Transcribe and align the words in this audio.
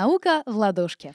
Наука 0.00 0.44
в 0.46 0.56
ладошке. 0.56 1.12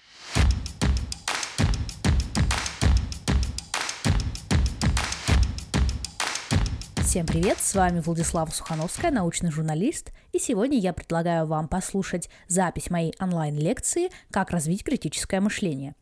Всем 6.97 7.25
привет, 7.25 7.59
с 7.59 7.75
вами 7.75 8.01
Владислава 8.01 8.50
Сухановская, 8.50 9.09
научный 9.09 9.51
журналист, 9.51 10.11
и 10.33 10.38
сегодня 10.38 10.77
я 10.79 10.91
предлагаю 10.91 11.46
вам 11.46 11.69
послушать 11.69 12.29
запись 12.50 12.89
моей 12.89 13.14
онлайн-лекции 13.21 14.09
«Как 14.32 14.51
развить 14.51 14.84
критическое 14.84 15.39
мышление». 15.39 15.95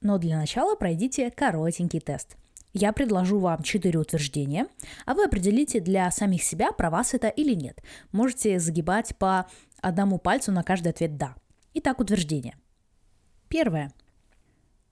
Но 0.00 0.18
для 0.18 0.38
начала 0.38 0.74
пройдите 0.74 1.30
коротенький 1.30 2.00
тест. 2.00 2.36
Я 2.72 2.92
предложу 2.92 3.38
вам 3.38 3.62
четыре 3.62 4.00
утверждения, 4.00 4.66
а 5.04 5.14
вы 5.14 5.22
определите 5.22 5.78
для 5.78 6.10
самих 6.10 6.42
себя, 6.42 6.72
про 6.72 6.90
вас 6.90 7.14
это 7.14 7.28
или 7.28 7.54
нет. 7.54 7.80
Можете 8.10 8.58
загибать 8.58 9.16
по 9.18 9.46
одному 9.80 10.18
пальцу 10.18 10.50
на 10.50 10.64
каждый 10.64 10.88
ответ 10.88 11.16
«да». 11.16 11.36
Итак, 11.78 12.00
утверждение. 12.00 12.56
Первое. 13.48 13.92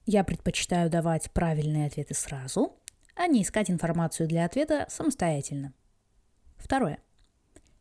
Я 0.05 0.23
предпочитаю 0.23 0.89
давать 0.89 1.31
правильные 1.31 1.87
ответы 1.87 2.13
сразу– 2.13 2.79
а 3.15 3.27
не 3.27 3.41
искать 3.41 3.71
информацию 3.71 4.27
для 4.27 4.45
ответа 4.45 4.85
самостоятельно. 4.89 5.73
Второе. 6.57 6.99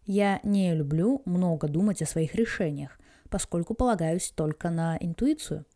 Я 0.06 0.40
не 0.45 0.74
люблю 0.74 1.22
много 1.24 1.68
думать 1.68 2.02
о 2.02 2.06
своих 2.06 2.34
решениях, 2.34 2.98
поскольку 3.28 3.74
полагаюсь 3.74 4.30
только 4.30 4.70
на 4.70 4.96
интуицию. 5.00 5.66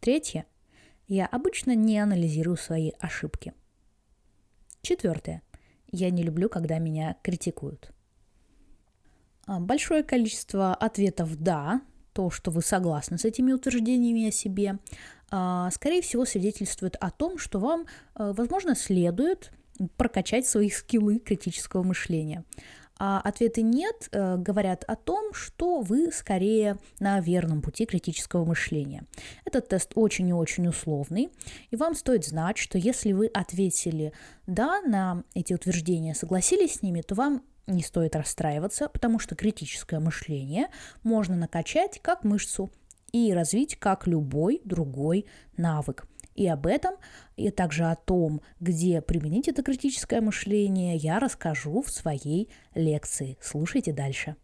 Третье. 0.00 0.46
Я 1.06 1.26
обычно 1.26 1.74
не 1.74 1.98
анализирую 1.98 2.56
свои 2.56 2.92
ошибки. 2.98 3.54
Четвертое. 4.82 5.42
Я 5.90 6.10
не 6.10 6.22
люблю, 6.22 6.48
когда 6.48 6.78
меня 6.78 7.16
критикуют. 7.22 7.92
А, 9.46 9.60
большое 9.60 10.02
количество 10.02 10.74
ответов 10.74 11.36
«да», 11.36 11.82
то, 12.14 12.30
что 12.30 12.50
вы 12.50 12.62
согласны 12.62 13.18
с 13.18 13.24
этими 13.24 13.52
утверждениями 13.52 14.28
о 14.28 14.32
себе, 14.32 14.78
а, 15.30 15.70
скорее 15.70 16.00
всего, 16.00 16.24
свидетельствует 16.24 16.96
о 17.00 17.10
том, 17.10 17.38
что 17.38 17.58
вам, 17.58 17.86
э, 18.14 18.32
возможно, 18.36 18.74
следует 18.74 19.50
прокачать 19.96 20.46
свои 20.46 20.70
скиллы 20.70 21.18
критического 21.18 21.82
мышления. 21.82 22.44
А 22.96 23.20
ответы 23.20 23.62
«нет» 23.62 24.08
э, 24.12 24.36
говорят 24.36 24.84
о 24.84 24.94
том, 24.94 25.34
что 25.34 25.80
вы 25.80 26.12
скорее 26.12 26.76
на 27.00 27.18
верном 27.18 27.60
пути 27.60 27.86
критического 27.86 28.44
мышления. 28.44 29.02
Этот 29.44 29.68
тест 29.68 29.90
очень 29.96 30.28
и 30.28 30.32
очень 30.32 30.68
условный, 30.68 31.30
и 31.70 31.76
вам 31.76 31.96
стоит 31.96 32.24
знать, 32.24 32.56
что 32.56 32.78
если 32.78 33.12
вы 33.12 33.26
ответили 33.26 34.12
«да» 34.46 34.80
на 34.82 35.24
эти 35.34 35.52
утверждения, 35.52 36.14
согласились 36.14 36.74
с 36.74 36.82
ними, 36.82 37.00
то 37.00 37.16
вам 37.16 37.42
не 37.66 37.82
стоит 37.82 38.16
расстраиваться, 38.16 38.88
потому 38.88 39.18
что 39.18 39.34
критическое 39.34 40.00
мышление 40.00 40.68
можно 41.02 41.36
накачать 41.36 42.00
как 42.02 42.24
мышцу 42.24 42.70
и 43.12 43.32
развить 43.32 43.76
как 43.76 44.06
любой 44.06 44.60
другой 44.64 45.26
навык. 45.56 46.06
И 46.34 46.48
об 46.48 46.66
этом, 46.66 46.96
и 47.36 47.50
также 47.50 47.84
о 47.84 47.94
том, 47.94 48.40
где 48.58 49.00
применить 49.00 49.46
это 49.46 49.62
критическое 49.62 50.20
мышление, 50.20 50.96
я 50.96 51.20
расскажу 51.20 51.82
в 51.82 51.90
своей 51.90 52.50
лекции. 52.74 53.38
Слушайте 53.40 53.92
дальше. 53.92 54.34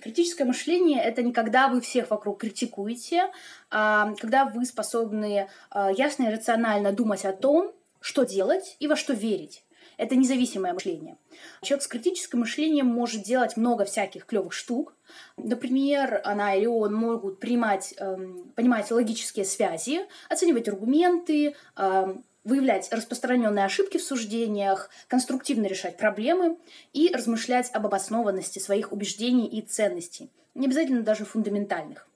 Критическое 0.00 0.44
мышление– 0.44 1.02
это 1.04 1.24
не 1.24 1.32
когда 1.32 1.66
вы 1.66 1.80
всех 1.80 2.10
вокруг 2.10 2.38
критикуете, 2.38 3.32
а 3.70 4.14
когда 4.20 4.44
вы 4.44 4.64
способны 4.64 5.48
а, 5.68 5.90
ясно 5.90 6.28
и 6.28 6.32
рационально 6.32 6.92
думать 6.92 7.24
о 7.24 7.32
том, 7.32 7.72
что 8.00 8.22
делать 8.22 8.76
и 8.78 8.86
во 8.86 8.94
что 8.94 9.14
верить. 9.14 9.64
Это 9.96 10.14
независимое 10.14 10.74
мышление. 10.74 11.16
Человек 11.62 11.82
с 11.82 11.88
критическим 11.88 12.40
мышлением 12.40 12.86
может 12.86 13.22
делать 13.22 13.56
много 13.56 13.84
всяких 13.84 14.26
клевых 14.26 14.52
штук. 14.52 14.94
Например, 15.36 16.20
она 16.24 16.54
или 16.54 16.66
он 16.66 16.94
могут 16.94 17.40
принимать, 17.40 17.94
эм, 17.98 18.52
понимать 18.54 18.90
логические 18.90 19.46
связи, 19.46 20.00
оценивать 20.28 20.68
аргументы, 20.68 21.54
эм, 21.76 22.24
выявлять 22.44 22.92
распространенные 22.92 23.64
ошибки 23.64 23.96
в 23.96 24.02
суждениях, 24.02 24.90
конструктивно 25.08 25.66
решать 25.66 25.96
проблемы 25.96 26.58
и 26.92 27.10
размышлять 27.12 27.70
об 27.72 27.86
обоснованности 27.86 28.58
своих 28.58 28.92
убеждений 28.92 29.48
и 29.48 29.62
ценностей, 29.62 30.30
не 30.54 30.66
обязательно 30.66 31.02
даже 31.02 31.24
фундаментальных. 31.24 32.06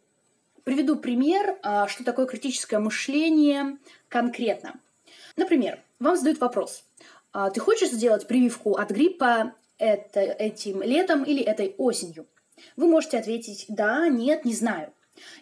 Приведу 0.62 0.96
пример, 0.96 1.58
а, 1.62 1.88
что 1.88 2.04
такое 2.04 2.26
критическое 2.26 2.78
мышление 2.78 3.78
конкретно. 4.08 4.78
Например, 5.36 5.82
вам 5.98 6.16
задают 6.16 6.38
вопрос, 6.40 6.84
ты 7.32 7.60
хочешь 7.60 7.90
сделать 7.90 8.26
прививку 8.26 8.74
от 8.74 8.90
гриппа 8.90 9.54
это, 9.78 10.20
этим 10.20 10.82
летом 10.82 11.22
или 11.24 11.42
этой 11.42 11.74
осенью? 11.78 12.26
Вы 12.76 12.86
можете 12.86 13.18
ответить 13.18 13.66
«да», 13.68 14.08
«нет», 14.08 14.44
«не 14.44 14.54
знаю». 14.54 14.92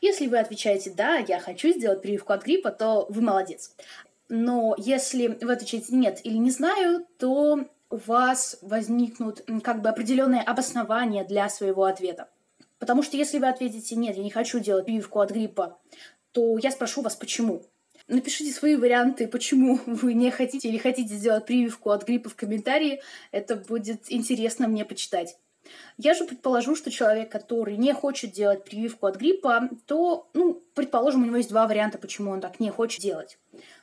Если 0.00 0.26
вы 0.26 0.38
отвечаете 0.38 0.90
«да, 0.90 1.16
я 1.16 1.40
хочу 1.40 1.70
сделать 1.70 2.02
прививку 2.02 2.32
от 2.32 2.44
гриппа», 2.44 2.70
то 2.70 3.06
вы 3.08 3.22
молодец. 3.22 3.74
Но 4.28 4.74
если 4.78 5.28
вы 5.28 5.52
отвечаете 5.52 5.94
«нет» 5.94 6.20
или 6.24 6.36
«не 6.36 6.50
знаю», 6.50 7.06
то 7.18 7.64
у 7.90 7.96
вас 7.96 8.58
возникнут 8.60 9.44
как 9.62 9.80
бы 9.80 9.88
определенные 9.88 10.42
обоснования 10.42 11.24
для 11.24 11.48
своего 11.48 11.84
ответа. 11.84 12.28
Потому 12.78 13.02
что 13.02 13.16
если 13.16 13.38
вы 13.38 13.48
ответите 13.48 13.96
«нет, 13.96 14.16
я 14.16 14.22
не 14.22 14.30
хочу 14.30 14.58
делать 14.58 14.84
прививку 14.84 15.20
от 15.20 15.30
гриппа», 15.30 15.78
то 16.32 16.58
я 16.58 16.70
спрошу 16.70 17.02
вас 17.02 17.16
«почему?». 17.16 17.62
Напишите 18.08 18.52
свои 18.52 18.74
варианты, 18.74 19.28
почему 19.28 19.80
вы 19.86 20.14
не 20.14 20.30
хотите 20.30 20.68
или 20.68 20.78
хотите 20.78 21.14
сделать 21.14 21.46
прививку 21.46 21.90
от 21.90 22.06
гриппа 22.06 22.30
в 22.30 22.36
комментарии. 22.36 23.02
Это 23.32 23.54
будет 23.56 24.04
интересно 24.08 24.66
мне 24.66 24.84
почитать. 24.84 25.36
Я 25.98 26.14
же 26.14 26.24
предположу, 26.24 26.74
что 26.74 26.90
человек, 26.90 27.30
который 27.30 27.76
не 27.76 27.92
хочет 27.92 28.32
делать 28.32 28.64
прививку 28.64 29.06
от 29.06 29.16
гриппа, 29.16 29.68
то, 29.86 30.30
ну, 30.32 30.62
предположим, 30.74 31.22
у 31.22 31.26
него 31.26 31.36
есть 31.36 31.50
два 31.50 31.66
варианта, 31.66 31.98
почему 31.98 32.30
он 32.30 32.40
так 32.40 32.58
не 32.58 32.70
хочет 32.70 33.02
делать. 33.02 33.38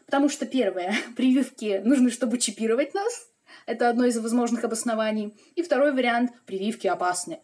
Потому 0.08 0.30
что, 0.30 0.48
первое, 0.48 0.96
прививки 1.16 1.82
нужны, 1.84 2.10
чтобы 2.10 2.40
чипировать 2.40 2.96
нас. 2.96 3.30
Это 3.68 3.90
одно 3.90 4.06
из 4.06 4.18
возможных 4.18 4.64
обоснований. 4.64 5.36
И 5.56 5.62
второй 5.62 5.92
вариант– 5.94 6.32
прививки 6.48 6.88
опасны. 6.88 7.40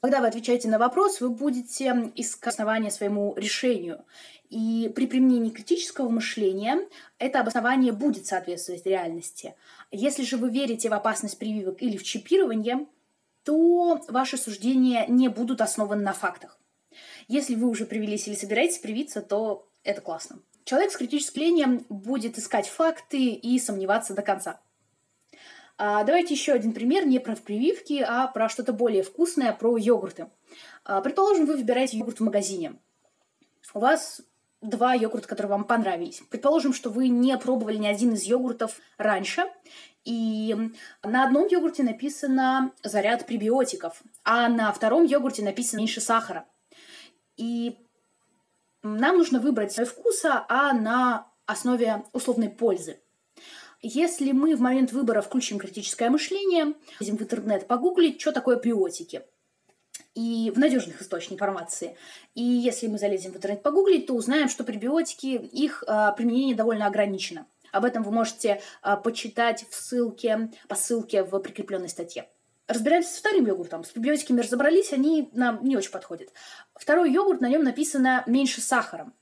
Когда 0.00 0.20
вы 0.20 0.28
отвечаете 0.28 0.68
на 0.68 0.78
вопрос, 0.78 1.20
вы 1.20 1.28
будете 1.28 2.12
искать 2.14 2.54
основания 2.54 2.90
своему 2.90 3.34
решению. 3.36 4.04
И 4.48 4.90
при 4.94 5.06
применении 5.06 5.50
критического 5.50 6.08
мышления 6.08 6.88
это 7.18 7.40
обоснование 7.40 7.92
будет 7.92 8.26
соответствовать 8.26 8.86
реальности. 8.86 9.54
Если 9.90 10.24
же 10.24 10.38
вы 10.38 10.50
верите 10.50 10.88
в 10.88 10.94
опасность 10.94 11.38
прививок 11.38 11.82
или 11.82 11.98
в 11.98 12.02
чипирование, 12.02 12.86
то 13.44 14.00
ваши 14.08 14.38
суждения 14.38 15.06
не 15.06 15.28
будут 15.28 15.60
основаны 15.60 16.02
на 16.02 16.14
фактах. 16.14 16.58
Если 17.28 17.54
вы 17.54 17.68
уже 17.68 17.84
привились 17.84 18.26
или 18.26 18.34
собираетесь 18.34 18.78
привиться, 18.78 19.20
то 19.20 19.68
это 19.84 20.00
классно. 20.00 20.40
Человек 20.64 20.92
с 20.92 20.96
критическим 20.96 21.40
мышлением 21.40 21.86
будет 21.88 22.38
искать 22.38 22.68
факты 22.68 23.32
и 23.32 23.58
сомневаться 23.58 24.14
до 24.14 24.22
конца. 24.22 24.60
А 25.82 26.04
давайте 26.04 26.34
еще 26.34 26.52
один 26.52 26.74
пример, 26.74 27.06
не 27.06 27.18
про 27.18 27.34
прививки, 27.36 28.04
а 28.06 28.26
про 28.26 28.50
что-то 28.50 28.74
более 28.74 29.02
вкусное, 29.02 29.54
про 29.54 29.78
йогурты. 29.78 30.26
А, 30.84 31.00
предположим, 31.00 31.46
вы 31.46 31.56
выбираете 31.56 31.96
йогурт 31.96 32.20
в 32.20 32.22
магазине. 32.22 32.74
У 33.72 33.78
вас 33.78 34.20
два 34.60 34.92
йогурта, 34.92 35.26
которые 35.26 35.52
вам 35.52 35.64
понравились. 35.64 36.22
Предположим, 36.28 36.74
что 36.74 36.90
вы 36.90 37.08
не 37.08 37.34
пробовали 37.38 37.78
ни 37.78 37.86
один 37.86 38.12
из 38.12 38.24
йогуртов 38.24 38.78
раньше, 38.98 39.44
и 40.04 40.54
на 41.02 41.24
одном 41.24 41.46
йогурте 41.46 41.82
написано 41.82 42.72
заряд 42.82 43.24
пребиотиков, 43.24 44.02
а 44.22 44.50
на 44.50 44.70
втором 44.72 45.04
йогурте 45.04 45.42
написано 45.42 45.78
меньше 45.78 46.02
сахара. 46.02 46.44
И 47.38 47.78
нам 48.82 49.16
нужно 49.16 49.40
выбрать 49.40 49.72
свой 49.72 49.86
вкуса, 49.86 50.44
а 50.46 50.74
на 50.74 51.26
основе 51.46 52.04
условной 52.12 52.50
пользы. 52.50 53.00
Если 53.82 54.32
мы 54.32 54.56
в 54.56 54.60
момент 54.60 54.92
выбора 54.92 55.22
включим 55.22 55.58
критическое 55.58 56.10
мышление, 56.10 56.74
лезем 56.98 57.16
в 57.16 57.22
интернет 57.22 57.66
погуглить, 57.66 58.20
что 58.20 58.30
такое 58.32 58.56
биотики, 58.56 59.22
и 60.14 60.52
в 60.54 60.58
надежных 60.58 61.00
источниках 61.00 61.34
информации. 61.34 61.96
И 62.34 62.42
если 62.42 62.88
мы 62.88 62.98
залезем 62.98 63.32
в 63.32 63.36
интернет 63.36 63.62
погуглить, 63.62 64.06
то 64.06 64.14
узнаем, 64.14 64.48
что 64.48 64.64
пребиотики, 64.64 65.26
их 65.26 65.84
а, 65.86 66.12
применение 66.12 66.54
довольно 66.54 66.86
ограничено. 66.86 67.46
Об 67.72 67.84
этом 67.84 68.02
вы 68.02 68.10
можете 68.10 68.60
а, 68.82 68.96
почитать 68.96 69.64
в 69.70 69.74
ссылке, 69.74 70.50
по 70.68 70.74
ссылке 70.74 71.22
в 71.22 71.38
прикрепленной 71.38 71.88
статье. 71.88 72.28
Разбираемся 72.66 73.14
с 73.14 73.18
вторым 73.18 73.46
йогуртом. 73.46 73.84
С 73.84 73.88
пребиотиками 73.88 74.40
разобрались, 74.40 74.92
они 74.92 75.28
нам 75.32 75.62
не 75.64 75.76
очень 75.76 75.90
подходят. 75.90 76.28
Второй 76.74 77.12
йогурт, 77.12 77.40
на 77.40 77.48
нем 77.48 77.64
написано 77.64 78.22
меньше 78.26 78.60
сахара. 78.60 79.12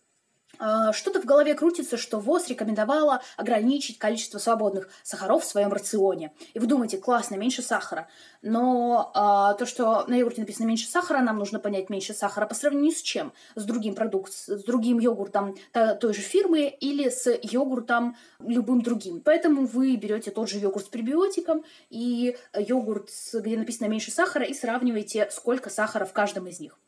А, 0.58 0.92
что-то 0.92 1.20
в 1.20 1.24
голове 1.24 1.54
крутится, 1.54 1.96
что 1.96 2.18
ВОЗ 2.18 2.48
рекомендовала 2.48 3.22
ограничить 3.36 3.98
количество 3.98 4.38
свободных 4.38 4.88
сахаров 5.02 5.44
в 5.44 5.46
своем 5.46 5.72
рационе. 5.72 6.32
И 6.54 6.58
вы 6.58 6.66
думаете, 6.66 6.98
классно, 6.98 7.36
меньше 7.36 7.62
сахара. 7.62 8.08
Но 8.42 9.10
а, 9.14 9.54
то, 9.54 9.66
что 9.66 10.04
на 10.06 10.14
йогурте 10.14 10.40
написано 10.40 10.66
меньше 10.66 10.88
сахара, 10.88 11.20
нам 11.20 11.38
нужно 11.38 11.58
понять 11.58 11.90
меньше 11.90 12.14
сахара 12.14 12.46
по 12.46 12.54
сравнению 12.54 12.92
с 12.92 13.02
чем? 13.02 13.32
С 13.54 13.64
другим 13.64 13.94
продуктом, 13.94 14.32
с 14.32 14.64
другим 14.64 14.98
йогуртом 14.98 15.56
той 15.72 16.14
же 16.14 16.20
фирмы 16.20 16.66
или 16.80 17.08
с 17.08 17.30
йогуртом 17.42 18.16
любым 18.40 18.82
другим. 18.82 19.20
Поэтому 19.20 19.66
вы 19.66 19.96
берете 19.96 20.30
тот 20.30 20.48
же 20.48 20.58
йогурт 20.58 20.86
с 20.86 20.88
пребиотиком 20.88 21.64
и 21.90 22.36
йогурт, 22.56 23.10
где 23.32 23.56
написано 23.56 23.88
меньше 23.88 24.10
сахара, 24.10 24.44
и 24.44 24.54
сравниваете, 24.54 25.28
сколько 25.30 25.70
сахара 25.70 26.04
в 26.04 26.12
каждом 26.12 26.46
из 26.46 26.60
них. 26.60 26.78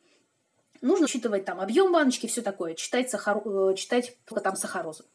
Нужно 0.81 1.05
учитывать 1.05 1.45
там 1.45 1.61
объем 1.61 1.91
баночки, 1.91 2.27
все 2.27 2.41
такое, 2.41 2.73
читать, 2.73 3.09
сахар... 3.09 3.41
Э, 3.45 3.75
читать 3.75 4.17
там 4.43 4.55
сахарозу. 4.55 5.05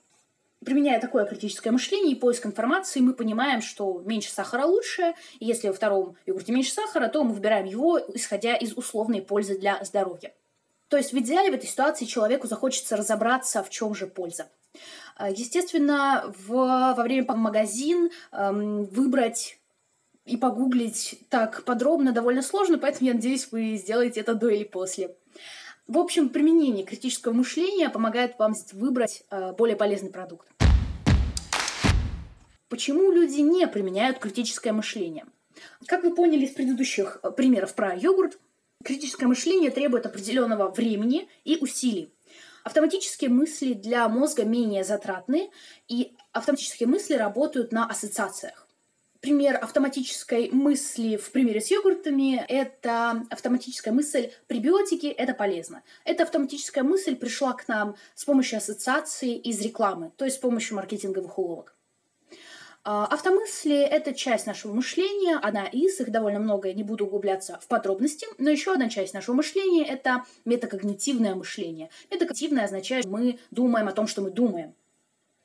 Применяя 0.65 1.01
такое 1.01 1.25
критическое 1.27 1.71
мышление 1.71 2.13
и 2.13 2.19
поиск 2.19 2.47
информации, 2.47 3.01
мы 3.01 3.13
понимаем, 3.13 3.61
что 3.61 4.01
меньше 4.05 4.31
сахара 4.33 4.65
лучше. 4.65 5.15
И 5.39 5.45
если 5.45 5.69
во 5.69 5.75
втором 5.75 6.17
йогурте 6.25 6.53
меньше 6.53 6.73
сахара, 6.73 7.09
то 7.09 7.23
мы 7.23 7.35
выбираем 7.35 7.67
его, 7.67 8.01
исходя 8.15 8.57
из 8.57 8.77
условной 8.77 9.23
пользы 9.23 9.59
для 9.59 9.83
здоровья. 9.85 10.33
То 10.89 10.97
есть 10.97 11.13
в 11.13 11.19
идеале 11.19 11.51
в 11.51 11.55
этой 11.55 11.69
ситуации 11.69 12.05
человеку 12.05 12.47
захочется 12.47 12.97
разобраться, 12.97 13.63
в 13.63 13.71
чем 13.71 13.95
же 13.95 14.07
польза. 14.07 14.49
Э, 15.19 15.29
естественно, 15.31 16.33
в, 16.47 16.53
во 16.53 17.03
время 17.03 17.33
магазин 17.35 18.11
эм, 18.33 18.85
выбрать 18.85 19.59
и 20.25 20.37
погуглить 20.37 21.21
так 21.29 21.65
подробно 21.65 22.13
довольно 22.13 22.43
сложно, 22.43 22.79
поэтому 22.79 23.09
я 23.09 23.15
надеюсь, 23.15 23.49
вы 23.53 23.77
сделаете 23.77 24.21
это 24.21 24.35
до 24.35 24.49
или 24.49 24.65
после. 24.65 25.17
В 25.87 25.99
общем, 25.99 26.31
применение 26.31 26.85
критического 26.85 27.33
мышления 27.33 27.89
помогает 27.89 28.39
вам 28.39 28.55
выбрать 28.73 29.23
э, 29.31 29.53
более 29.53 29.77
полезный 29.77 30.11
продукт. 30.11 30.49
Почему 32.69 33.13
люди 33.13 33.41
не 33.41 33.69
применяют 33.69 34.19
критическое 34.19 34.73
мышление? 34.73 35.27
Как 35.87 36.03
вы 36.03 36.15
поняли 36.15 36.45
из 36.45 36.53
предыдущих 36.53 37.21
э, 37.23 37.31
примеров 37.31 37.75
про 37.75 37.95
йогурт, 37.95 38.39
критическое 38.85 39.27
мышление 39.27 39.71
требует 39.71 40.07
определенного 40.07 40.71
времени 40.71 41.29
и 41.45 41.57
усилий. 41.61 42.13
Автоматические 42.65 43.31
мысли 43.31 43.73
для 43.73 44.09
мозга 44.09 44.45
менее 44.45 44.83
затратны, 44.83 45.51
и 45.87 46.17
автоматические 46.33 46.89
мысли 46.89 47.15
работают 47.15 47.71
на 47.71 47.87
ассоциациях 47.87 48.66
пример 49.21 49.57
автоматической 49.57 50.51
мысли 50.51 51.17
в 51.17 51.31
примере 51.31 51.61
с 51.61 51.71
йогуртами– 51.71 52.45
это 52.49 53.25
автоматическая 53.31 53.93
мысль 53.93 54.31
«пребиотики– 54.47 55.07
это 55.19 55.35
полезно». 55.35 55.83
Эта 56.05 56.25
автоматическая 56.25 56.85
мысль 56.85 57.17
пришла 57.17 57.53
к 57.53 57.69
нам 57.69 57.97
с 58.15 58.25
помощью 58.25 58.59
ассоциации 58.59 59.37
из 59.37 59.61
рекламы, 59.61 60.13
то 60.17 60.25
есть 60.25 60.37
с 60.37 60.41
помощью 60.41 60.77
маркетинговых 60.77 61.39
уловок. 61.39 61.75
А, 62.85 63.07
автомысли– 63.07 63.77
это 63.81 64.15
часть 64.15 64.47
нашего 64.47 64.73
мышления, 64.73 65.37
одна 65.37 65.67
из, 65.67 65.99
их 66.01 66.11
довольно 66.11 66.39
много, 66.39 66.69
я 66.69 66.75
не 66.75 66.85
буду 66.85 67.07
углубляться 67.07 67.59
в 67.61 67.67
подробности, 67.67 68.27
но 68.39 68.49
еще 68.49 68.73
одна 68.73 68.89
часть 68.89 69.13
нашего 69.13 69.35
мышления– 69.35 69.85
это 69.89 70.25
метакогнитивное 70.45 71.35
мышление. 71.35 71.91
Метакогнитивное 72.11 72.65
означает, 72.65 73.05
что 73.05 73.13
мы 73.13 73.39
думаем 73.51 73.89
о 73.89 73.93
том, 73.93 74.07
что 74.07 74.23
мы 74.23 74.31
думаем. 74.31 74.75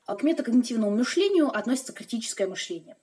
А 0.06 0.14
к 0.14 0.22
метакогнитивному 0.22 0.96
мышлению 0.96 1.48
относится 1.48 1.92
критическое 1.92 2.46
мышление 2.46 2.96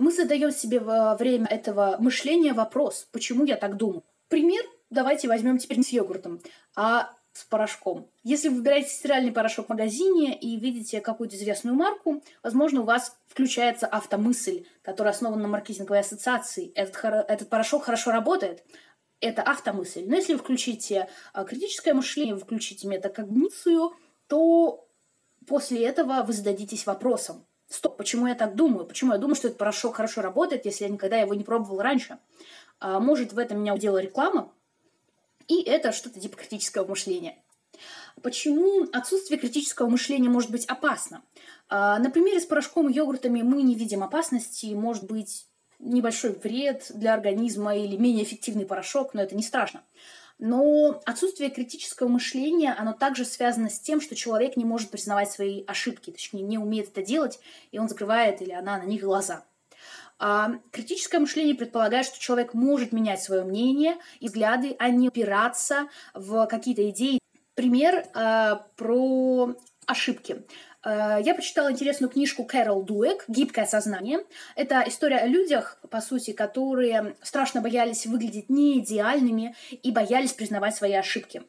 мы 0.00 0.12
задаем 0.12 0.50
себе 0.50 0.80
во 0.80 1.14
время 1.16 1.46
этого 1.46 1.96
мышления 2.00 2.52
вопрос, 2.52 3.06
почему 3.12 3.44
я 3.44 3.56
так 3.56 3.76
думаю. 3.76 4.02
Пример 4.28 4.64
давайте 4.90 5.28
возьмем 5.28 5.58
теперь 5.58 5.78
не 5.78 5.84
с 5.84 5.90
йогуртом, 5.90 6.40
а 6.76 7.12
с 7.32 7.44
порошком. 7.44 8.10
Если 8.24 8.48
вы 8.48 8.56
выбираете 8.56 8.90
стиральный 8.90 9.30
порошок 9.30 9.66
в 9.66 9.68
магазине 9.70 10.36
и 10.36 10.58
видите 10.58 11.00
какую-то 11.00 11.36
известную 11.36 11.76
марку, 11.76 12.22
возможно, 12.42 12.80
у 12.80 12.84
вас 12.84 13.16
включается 13.28 13.86
автомысль, 13.86 14.66
которая 14.82 15.14
основана 15.14 15.42
на 15.42 15.48
маркетинговой 15.48 16.00
ассоциации. 16.00 16.72
Этот, 16.74 17.04
этот 17.28 17.48
порошок 17.48 17.84
хорошо 17.84 18.10
работает. 18.10 18.64
Это 19.20 19.42
автомысль. 19.42 20.04
Но 20.06 20.16
если 20.16 20.32
вы 20.32 20.40
включите 20.40 21.08
а, 21.32 21.44
критическое 21.44 21.94
мышление, 21.94 22.34
вы 22.34 22.40
включите 22.40 22.88
метакогницию, 22.88 23.92
то 24.26 24.88
после 25.46 25.84
этого 25.84 26.22
вы 26.22 26.32
зададитесь 26.32 26.86
вопросом, 26.86 27.46
стоп, 27.70 27.96
почему 27.96 28.26
я 28.26 28.34
так 28.34 28.54
думаю? 28.54 28.84
Почему 28.84 29.12
я 29.12 29.18
думаю, 29.18 29.36
что 29.36 29.48
этот 29.48 29.58
порошок 29.58 29.96
хорошо 29.96 30.20
работает, 30.20 30.66
если 30.66 30.84
я 30.84 30.90
никогда 30.90 31.16
его 31.16 31.32
не 31.32 31.44
пробовал 31.44 31.80
раньше? 31.80 32.18
А, 32.80 33.00
может, 33.00 33.32
в 33.32 33.38
этом 33.38 33.60
меня 33.60 33.74
удела 33.74 33.98
реклама? 33.98 34.52
И 35.48 35.62
это 35.62 35.92
что-то 35.92 36.20
типа 36.20 36.36
критического 36.36 36.86
мышления. 36.86 37.38
Почему 38.22 38.86
отсутствие 38.92 39.38
критического 39.38 39.88
мышления 39.88 40.28
может 40.28 40.50
быть 40.50 40.66
опасно? 40.66 41.22
А, 41.68 41.98
на 41.98 42.10
примере 42.10 42.40
с 42.40 42.44
порошком 42.44 42.88
и 42.88 42.92
йогуртами 42.92 43.42
мы 43.42 43.62
не 43.62 43.74
видим 43.74 44.02
опасности, 44.02 44.66
может 44.74 45.04
быть 45.04 45.46
небольшой 45.78 46.32
вред 46.32 46.90
для 46.94 47.14
организма 47.14 47.76
или 47.76 47.96
менее 47.96 48.24
эффективный 48.24 48.66
порошок, 48.66 49.14
но 49.14 49.22
это 49.22 49.34
не 49.34 49.42
страшно. 49.42 49.82
Но 50.40 51.02
отсутствие 51.04 51.50
критического 51.50 52.08
мышления, 52.08 52.72
оно 52.72 52.94
также 52.94 53.26
связано 53.26 53.68
с 53.68 53.78
тем, 53.78 54.00
что 54.00 54.16
человек 54.16 54.56
не 54.56 54.64
может 54.64 54.90
признавать 54.90 55.30
свои 55.30 55.64
ошибки, 55.66 56.10
точнее, 56.10 56.40
не 56.40 56.56
умеет 56.56 56.88
это 56.88 57.02
делать, 57.02 57.38
и 57.72 57.78
он 57.78 57.90
закрывает 57.90 58.40
или 58.40 58.52
она 58.52 58.78
на 58.78 58.84
них 58.84 59.02
глаза. 59.02 59.44
А 60.18 60.52
критическое 60.70 61.18
мышление 61.18 61.54
предполагает, 61.54 62.06
что 62.06 62.18
человек 62.18 62.54
может 62.54 62.92
менять 62.92 63.22
свое 63.22 63.44
мнение 63.44 63.96
и 64.18 64.28
взгляды, 64.28 64.76
а 64.78 64.88
не 64.88 65.08
опираться 65.08 65.88
в 66.14 66.46
какие-то 66.46 66.88
идеи. 66.88 67.20
Пример 67.54 68.06
э, 68.14 68.56
про 68.76 69.54
ошибки. 69.86 70.44
Э, 70.84 71.18
я 71.22 71.34
прочитала 71.34 71.70
интересную 71.70 72.10
книжку 72.10 72.44
Кэрол 72.44 72.82
Дуэк 72.82 73.24
«Гибкое 73.28 73.66
сознание». 73.66 74.20
Это 74.56 74.82
история 74.86 75.18
о 75.18 75.26
людях, 75.26 75.78
по 75.90 76.00
сути, 76.00 76.32
которые 76.32 77.16
страшно 77.22 77.60
боялись 77.60 78.06
выглядеть 78.06 78.48
неидеальными 78.48 79.54
и 79.70 79.90
боялись 79.90 80.32
признавать 80.32 80.74
свои 80.74 80.94
ошибки. 80.94 81.42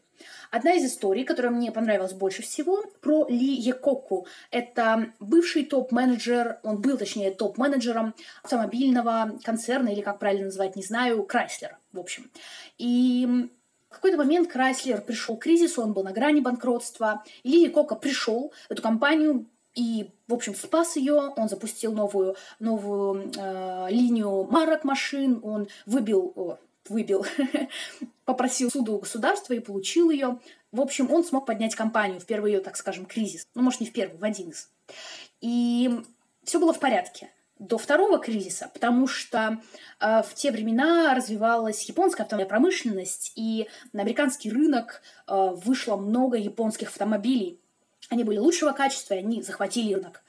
Одна 0.51 0.74
из 0.74 0.86
историй, 0.86 1.24
которая 1.24 1.51
мне 1.51 1.72
понравилась 1.72 2.13
больше 2.13 2.44
всего, 2.44 2.83
про 3.01 3.25
Ли 3.28 3.54
Якоку. 3.56 4.28
Это 4.51 5.13
бывший 5.19 5.66
топ-менеджер, 5.66 6.60
он 6.63 6.81
был, 6.81 6.98
точнее, 6.98 7.31
топ-менеджером 7.31 8.13
автомобильного 8.44 9.39
концерна, 9.44 9.89
или 9.89 10.01
как 10.01 10.19
правильно 10.19 10.45
назвать, 10.45 10.75
не 10.75 10.84
знаю, 10.84 11.24
Крайслер, 11.24 11.77
в 11.94 12.00
общем. 12.00 12.30
И 12.77 13.50
в 13.92 13.96
какой-то 13.96 14.18
момент 14.18 14.50
Крайслер 14.50 15.02
пришел 15.02 15.36
к 15.36 15.44
кризису, 15.44 15.82
он 15.84 15.92
был 15.94 16.04
на 16.04 16.14
грани 16.14 16.40
банкротства. 16.40 17.24
Лили 17.44 17.68
Кока 17.68 17.96
пришел 17.96 18.54
в 18.70 18.72
эту 18.72 18.82
компанию 18.82 19.46
и, 19.76 20.10
в 20.28 20.34
общем, 20.34 20.56
спас 20.56 20.96
ее. 20.96 21.34
Он 21.36 21.50
запустил 21.50 21.94
новую, 21.94 22.36
новую 22.60 23.32
э, 23.38 23.88
линию 23.90 24.48
марок 24.50 24.86
машин. 24.86 25.42
Он 25.44 25.68
выбил, 25.86 26.32
о, 26.36 26.58
выбил, 26.88 27.26
попросил 28.26 28.72
суду 28.72 28.98
государства 28.98 29.54
и 29.54 29.60
получил 29.60 30.10
ее. 30.10 30.40
В 30.72 30.80
общем, 30.80 31.12
он 31.12 31.26
смог 31.26 31.46
поднять 31.46 31.76
компанию 31.76 32.22
в 32.22 32.26
первый 32.26 32.54
ее, 32.54 32.62
так 32.62 32.78
скажем, 32.78 33.06
кризис. 33.06 33.46
Ну, 33.56 33.62
может, 33.62 33.82
не 33.82 33.88
в 33.88 33.94
первый, 33.94 34.18
в 34.18 34.24
один 34.24 34.52
из. 34.52 34.70
И 35.42 36.02
все 36.44 36.60
было 36.60 36.74
в 36.74 36.80
порядке 36.80 37.30
до 37.62 37.77
второго 37.77 38.18
кризиса, 38.18 38.72
потому 38.74 39.08
что 39.08 39.62
э, 40.00 40.24
в 40.24 40.34
те 40.34 40.51
времена 40.51 41.13
развивалась 41.13 41.84
японская 41.84 42.25
автомобильная 42.25 42.50
промышленность, 42.50 43.34
и 43.36 43.68
на 43.94 44.01
американский 44.01 44.50
рынок 44.50 45.03
э, 45.27 45.50
вышло 45.63 45.96
много 45.96 46.38
японских 46.38 46.89
автомобилей. 46.89 47.62
Они 48.10 48.24
были 48.24 48.39
лучшего 48.39 48.72
качества, 48.72 49.13
и 49.13 49.20
они 49.20 49.44
захватили 49.44 49.94
рынок. 49.94 50.24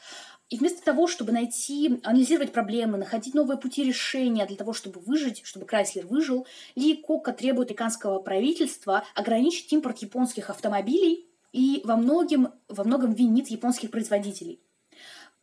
И 0.51 0.59
вместо 0.59 0.85
того, 0.85 1.07
чтобы 1.07 1.33
найти, 1.33 2.01
анализировать 2.05 2.53
проблемы, 2.53 2.99
находить 2.99 3.33
новые 3.33 3.57
пути 3.57 3.83
решения 3.83 4.45
для 4.45 4.57
того, 4.57 4.75
чтобы 4.75 5.01
выжить, 5.01 5.41
чтобы 5.43 5.65
Крайслер 5.65 6.07
выжил, 6.07 6.47
Ли 6.75 6.95
Якокка 6.95 7.33
требует 7.33 7.71
американского 7.71 8.19
правительства 8.19 9.05
ограничить 9.15 9.73
импорт 9.73 9.97
японских 9.99 10.51
автомобилей 10.51 11.27
и 11.53 11.81
во 11.85 11.97
многом, 11.97 12.53
во 12.69 12.85
многом 12.85 13.15
винит 13.15 13.49
японских 13.49 13.91
производителей– 13.91 14.61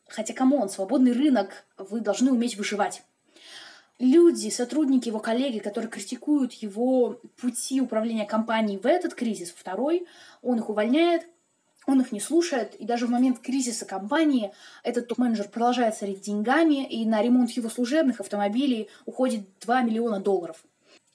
Хотя, 0.10 0.34
come 0.34 0.54
on, 0.54 0.69
свободный 0.70 1.13
рынок, 1.13 1.66
вы 1.78 2.01
должны 2.01 2.32
уметь 2.32 2.58
выживать. 2.58 3.04
Люди, 4.00 4.50
сотрудники, 4.50 5.10
его 5.10 5.20
коллеги, 5.20 5.60
которые 5.60 5.92
критикуют 5.92 6.54
его 6.54 7.20
пути 7.39 7.82
управления 7.82 8.25
компанией 8.25 8.80
в 8.80 8.86
этот 8.86 9.13
кризис, 9.13 9.54
второй, 9.56 10.08
он 10.42 10.58
их 10.58 10.70
увольняет, 10.70 11.28
он 11.86 12.01
их 12.01 12.12
не 12.12 12.22
слушает, 12.22 12.75
и 12.75 12.86
даже 12.86 13.08
в 13.08 13.10
момент 13.10 13.39
кризиса 13.39 13.86
компании 13.86 14.54
этот 14.84 15.08
топ-менеджер 15.08 15.50
продолжает 15.50 15.98
царить 15.98 16.22
деньгами, 16.22 16.88
и 16.88 17.06
на 17.06 17.22
ремонт 17.22 17.51
его 17.51 17.70
служебных 17.70 18.22
автомобилей 18.22 18.89
уходит 19.06 19.42
2 19.60 19.82
миллиона 19.82 20.20
долларов. 20.20 20.63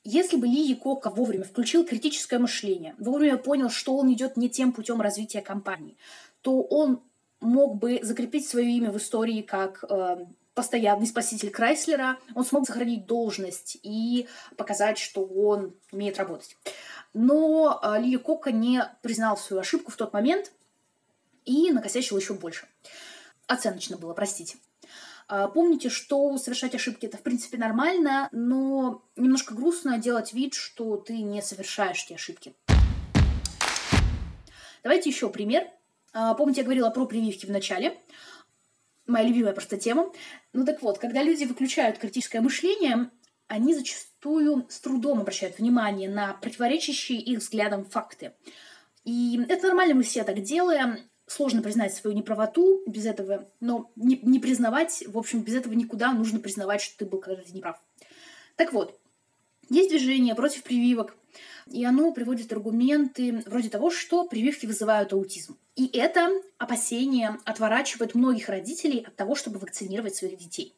Если 0.03 0.37
бы 0.37 0.47
Ли 0.47 0.61
Якока 0.61 1.09
вовремя 1.09 1.45
включил 1.45 1.87
критическое 1.87 2.39
мышление, 2.39 2.95
вовремя 2.99 3.39
понял, 3.39 3.71
что 3.71 3.97
он 3.97 4.13
идет 4.13 4.37
не 4.37 4.51
тем 4.51 4.73
путем 4.73 5.01
развития 5.01 5.41
компании, 5.41 5.97
то 6.43 6.61
он 6.61 7.01
мог 7.45 7.77
бы 7.77 8.01
закрепить 8.03 8.49
свое 8.49 8.71
имя 8.71 8.91
в 8.91 8.97
истории 8.97 9.43
как 9.43 9.85
э, 9.89 10.27
постоянный 10.55 11.07
спаситель 11.07 11.51
Крайслера, 11.51 12.19
он 12.35 12.45
смог 12.45 12.67
сохранить 12.67 13.07
должность 13.07 13.79
и 13.83 14.29
показать, 14.57 14.99
что 14.99 15.25
он 15.25 15.75
умеет 15.93 16.19
работать. 16.19 16.57
Но 17.13 17.81
э, 17.83 18.01
Лили 18.01 18.17
Кока 18.17 18.51
не 18.53 18.83
признал 19.03 19.37
свою 19.37 19.61
ошибку 19.61 19.93
в 19.93 19.97
тот 19.97 20.13
момент, 20.13 20.53
и 21.45 21.71
накосячил 21.71 22.17
еще 22.17 22.35
больше. 22.35 22.67
Оценочно 23.47 23.97
было, 23.97 24.15
простите. 24.15 24.57
А, 25.27 25.49
помните, 25.49 25.89
что 25.89 26.37
совершать 26.39 26.75
ошибки 26.75 27.07
это 27.07 27.17
в 27.17 27.23
принципе 27.23 27.59
нормально, 27.59 28.29
но 28.33 29.03
немножко 29.17 29.55
грустно 29.55 29.99
делать 29.99 30.33
вид, 30.33 30.55
что 30.55 30.97
ты 30.97 31.19
не 31.19 31.43
совершаешь 31.43 32.05
эти 32.05 32.15
ошибки. 32.15 32.55
Давайте 34.83 35.11
еще 35.11 35.31
пример. 35.31 35.69
А, 36.15 36.35
помните, 36.35 36.61
я 36.61 36.65
говорила 36.65 36.91
про 36.91 37.07
прививки 37.07 37.45
в 37.45 37.51
начале. 37.51 37.99
Моя 39.07 39.27
любимая 39.27 39.53
просто 39.53 39.77
тема. 39.77 40.13
Ну 40.53 40.65
так 40.65 40.81
вот, 40.81 40.99
когда 40.99 41.23
люди 41.23 41.45
выключают 41.45 41.99
критическое 41.99 42.41
мышление, 42.41 43.11
они 43.49 43.75
зачастую 43.75 44.65
с 44.71 44.79
трудом 44.79 45.21
обращают 45.21 45.59
внимание 45.59 46.09
на 46.09 46.35
противоречащие 46.35 47.19
их 47.19 47.41
взглядам 47.41 47.85
факты. 47.85 48.33
И 49.05 49.41
это 49.49 49.67
нормально, 49.67 49.97
мы 49.97 50.05
все 50.05 50.23
так 50.23 50.41
делаем. 50.41 50.99
Сложно 51.27 51.63
признать 51.63 51.93
свою 51.93 52.17
неправоту 52.17 52.83
без 52.87 53.07
этого, 53.07 53.51
но 53.59 53.91
не, 53.97 54.19
не 54.23 54.39
признавать, 54.39 55.03
в 55.07 55.19
общем, 55.19 55.43
без 55.43 55.55
этого 55.55 55.73
никуда 55.73 56.13
нужно 56.13 56.39
признавать, 56.39 56.81
что 56.81 56.99
ты 56.99 57.07
был 57.07 57.19
когда-то 57.19 57.53
неправ. 57.53 57.83
Так 58.57 58.73
вот, 58.73 59.01
есть 59.71 59.89
движение 59.89 60.35
против 60.35 60.63
прививок, 60.63 61.17
и 61.67 61.85
оно 61.85 62.13
приводит 62.13 62.53
аргументы 62.53 63.43
вроде 63.47 63.71
того, 63.71 63.91
что 63.91 64.29
прививки 64.29 64.67
вызывают 64.67 65.13
аутизм. 65.13 65.59
И 65.77 65.87
это 65.87 66.31
опасение 66.59 67.39
отворачивает 67.45 68.15
многих 68.15 68.49
родителей 68.49 69.05
от 69.07 69.17
того, 69.17 69.35
чтобы 69.35 69.59
вакцинировать 69.59 70.15
своих 70.15 70.39
детей. 70.39 70.77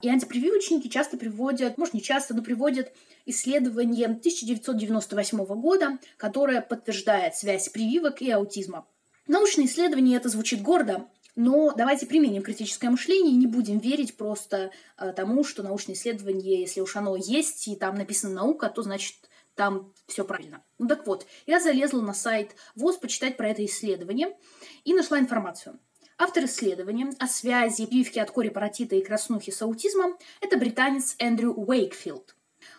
И 0.00 0.08
антипрививочники 0.08 0.88
часто 0.88 1.18
приводят, 1.18 1.76
может 1.76 1.92
не 1.92 2.00
часто, 2.00 2.34
но 2.34 2.42
приводят 2.42 2.92
исследование 3.26 4.06
1998 4.06 5.44
года, 5.44 5.98
которое 6.16 6.62
подтверждает 6.62 7.34
связь 7.34 7.68
прививок 7.68 8.22
и 8.22 8.30
аутизма. 8.30 8.86
Научное 9.28 9.66
исследование 9.66 10.16
это 10.16 10.30
звучит 10.30 10.62
гордо, 10.62 11.06
но 11.36 11.72
давайте 11.76 12.06
применим 12.06 12.42
критическое 12.42 12.88
мышление 12.88 13.34
и 13.34 13.36
не 13.36 13.46
будем 13.46 13.78
верить 13.78 14.16
просто 14.16 14.70
э, 14.96 15.12
тому, 15.12 15.44
что 15.44 15.62
научное 15.62 15.94
исследование, 15.94 16.60
если 16.60 16.80
уж 16.80 16.96
оно 16.96 17.16
есть 17.16 17.68
и 17.68 17.76
там 17.76 17.94
написана 17.94 18.34
наука, 18.34 18.70
то 18.70 18.82
значит 18.82 19.16
там 19.54 19.92
все 20.06 20.24
правильно. 20.24 20.64
Ну 20.78 20.88
так 20.88 21.06
вот, 21.06 21.26
я 21.46 21.60
залезла 21.60 22.00
на 22.00 22.14
сайт 22.14 22.54
ВОЗ 22.74 22.96
почитать 22.98 23.36
про 23.36 23.48
это 23.48 23.64
исследование 23.64 24.36
и 24.84 24.94
нашла 24.94 25.18
информацию. 25.18 25.78
Автор 26.18 26.44
исследования 26.44 27.12
о 27.18 27.26
связи 27.26 27.86
прививки 27.86 28.18
от 28.18 28.30
кори-паротита 28.30 28.94
и 28.94 29.02
краснухи 29.02 29.50
с 29.50 29.62
аутизмом– 29.62 30.18
это 30.42 30.58
британец 30.58 31.16
Эндрю 31.18 31.54
Уэйкфилд. 31.54 32.36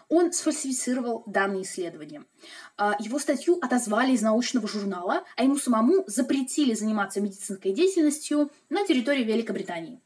Он 0.09 0.31
сфальсифицировал 0.31 1.23
данные 1.25 1.63
исследования. 1.63 2.23
А, 2.77 2.95
его 2.99 3.17
статью 3.17 3.57
отозвали 3.61 4.11
из 4.11 4.21
научного 4.21 4.67
журнала, 4.67 5.23
а 5.35 5.43
ему 5.43 5.57
самому 5.57 6.03
запретили 6.05 6.73
заниматься 6.73 7.21
медицинской 7.21 7.71
деятельностью 7.71 8.51
на 8.69 8.85
территории 8.85 9.23
Великобритании. 9.23 10.01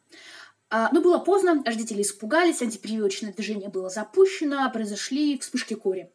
А, 0.69 0.89
но 0.91 1.01
было 1.01 1.19
поздно, 1.19 1.62
рождители 1.65 2.03
испугались, 2.03 2.62
антипрививочное 2.62 3.34
движение 3.34 3.69
было 3.69 3.89
запущено, 3.89 4.69
произошли 4.72 5.38
вспышки 5.39 5.74
кори. 5.74 6.12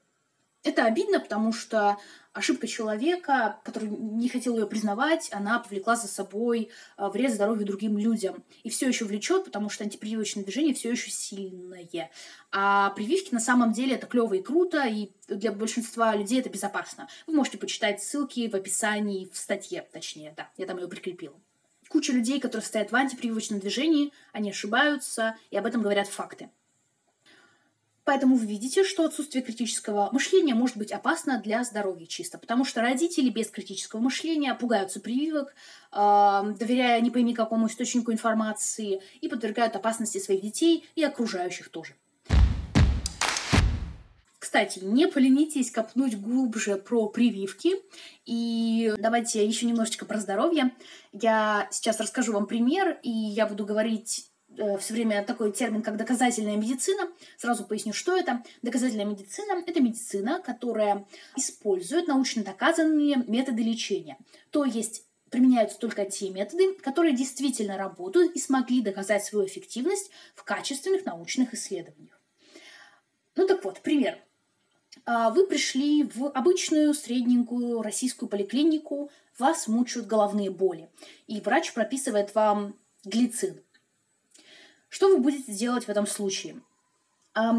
Это 0.62 0.85
обидно, 0.85 1.21
потому 1.21 1.55
что 1.55 1.97
ошибка 2.33 2.67
человека, 2.67 3.61
который 3.64 3.88
не 3.88 4.29
хотел 4.29 4.59
ее 4.59 4.67
признавать, 4.67 5.29
она 5.33 5.59
повлекла 5.59 5.97
за 5.97 6.07
собой 6.07 6.71
а, 6.97 7.09
вред 7.09 7.33
здоровью 7.33 7.67
другим 7.67 7.97
людям. 7.97 8.45
И 8.62 8.69
все 8.69 8.87
еще 8.87 9.07
влечет, 9.07 9.47
потому 9.47 9.71
что 9.71 9.85
антипрививочное 9.85 10.45
движение 10.45 10.75
все 10.75 10.90
еще 10.90 11.11
сильное. 11.11 12.11
А 12.52 12.90
прививки 12.90 13.33
на 13.33 13.40
самом 13.40 13.73
деле 13.73 13.95
это 13.95 14.07
клево 14.07 14.35
и 14.35 14.43
круто, 14.43 14.87
и 14.87 15.11
для 15.29 15.50
большинства 15.50 16.14
людей 16.14 16.40
это 16.40 16.50
безопасно. 16.50 17.09
Вы 17.26 17.35
можете 17.35 17.57
почитать 17.57 18.02
ссылки 18.02 18.49
в 18.49 18.55
описании, 18.55 19.31
в 19.33 19.37
статье, 19.37 19.87
точнее, 19.93 20.35
да, 20.37 20.50
я 20.59 20.67
там 20.67 20.76
ее 20.76 20.88
прикрепила. 20.88 21.40
Куча 21.88 22.12
людей, 22.12 22.38
которые 22.38 22.67
стоят 22.67 22.93
в 22.93 22.97
антипрививочном 22.97 23.61
движении, 23.61 24.12
они 24.33 24.50
ошибаются, 24.50 25.37
и 25.50 25.57
об 25.57 25.67
этом 25.67 25.83
говорят 25.83 26.07
факты. 26.07 26.50
Поэтому 28.11 28.35
вы 28.35 28.45
видите, 28.45 28.83
что 28.83 29.05
отсутствие 29.05 29.40
критического 29.40 30.09
мышления 30.11 30.52
может 30.52 30.76
быть 30.76 30.90
опасно 30.90 31.40
для 31.40 31.62
здоровья 31.62 32.07
чисто, 32.07 32.38
потому 32.38 32.64
что 32.64 32.81
родители 32.81 33.31
без 33.31 33.50
критического 33.50 34.00
мышления 34.00 34.52
пугаются 34.52 34.99
прививок, 34.99 35.55
э, 35.93 35.97
доверяя 36.59 37.00
не 37.00 37.12
пойми 37.12 37.35
какому 37.35 37.69
источнику 37.69 38.11
информации 38.11 39.00
и 39.21 39.29
подвергают 39.29 39.76
опасности 39.76 40.19
своих 40.19 40.43
детей 40.43 40.88
и 40.97 41.05
окружающих 41.05 41.69
тоже. 41.69 41.95
Кстати, 44.40 44.81
не 44.81 45.07
поленитесь 45.07 45.71
копнуть 45.71 46.21
глубже 46.21 46.75
про 46.75 47.09
прививки. 47.09 47.76
И 48.26 48.93
давайте 48.99 49.47
еще 49.47 49.67
немножечко 49.67 50.05
про 50.05 50.19
здоровье. 50.19 50.73
Я 51.12 51.69
сейчас 51.71 52.00
расскажу 52.00 52.33
вам 52.33 52.49
пример, 52.49 52.99
и 53.05 53.11
я 53.11 53.47
буду 53.47 53.64
говорить 53.64 54.31
все 54.57 54.95
время 54.95 55.25
такой 55.25 55.52
термин, 55.52 55.83
как 55.83 55.97
доказательная 55.97 56.57
медицина. 56.57 57.09
Сразу 57.37 57.64
поясню, 57.64 57.92
что 57.92 58.16
это. 58.16 58.42
Доказательная 58.62 59.04
медицина– 59.04 59.62
это 59.66 59.80
медицина, 59.80 60.40
которая 60.45 61.07
использует 61.37 62.09
научно 62.09 62.42
доказанные 62.42 63.25
методы 63.26 63.62
лечения. 63.62 64.19
То 64.50 64.64
есть 64.64 65.04
применяются 65.30 65.78
только 65.78 66.04
те 66.04 66.30
методы, 66.30 66.75
которые 66.75 67.14
действительно 67.14 67.76
работают 67.76 68.35
и 68.35 68.40
смогли 68.40 68.83
доказать 68.83 69.25
свою 69.25 69.47
эффективность 69.47 70.11
в 70.35 70.42
качественных 70.42 71.07
научных 71.07 71.54
исследованиях. 71.54 72.21
Ну 73.37 73.47
так 73.47 73.64
вот, 73.64 73.80
пример. 73.80 74.19
А, 75.07 75.30
вы 75.30 75.47
пришли 75.47 76.02
в 76.02 76.26
обычную 76.26 76.92
средненькую 76.95 77.80
российскую 77.80 78.28
поликлинику, 78.28 79.11
вас 79.38 79.69
мучают 79.69 80.09
головные 80.09 80.50
боли, 80.50 80.90
и 81.28 81.40
врач 81.40 81.73
прописывает 81.73 82.35
вам 82.35 82.75
глицин– 83.04 83.62
что 84.90 85.09
вы 85.09 85.18
будете 85.18 85.52
делать 85.52 85.85
в 85.85 85.88
этом 85.88 86.06
случае? 86.06 86.61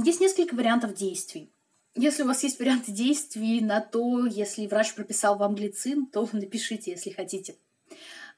Есть 0.03 0.19
несколько 0.19 0.53
вариантов 0.53 0.93
действий. 0.93 1.50
Если 1.95 2.23
у 2.23 2.27
вас 2.27 2.43
есть 2.43 2.59
варианты 2.59 2.91
действий 2.91 3.59
на 3.61 3.81
то, 3.81 4.25
если 4.25 4.67
врач 4.67 4.93
прописал 4.93 5.38
вам 5.38 5.55
глицин, 5.55 6.05
то 6.05 6.27
напишите, 6.33 6.91
если 6.91 7.09
хотите. 7.09 7.55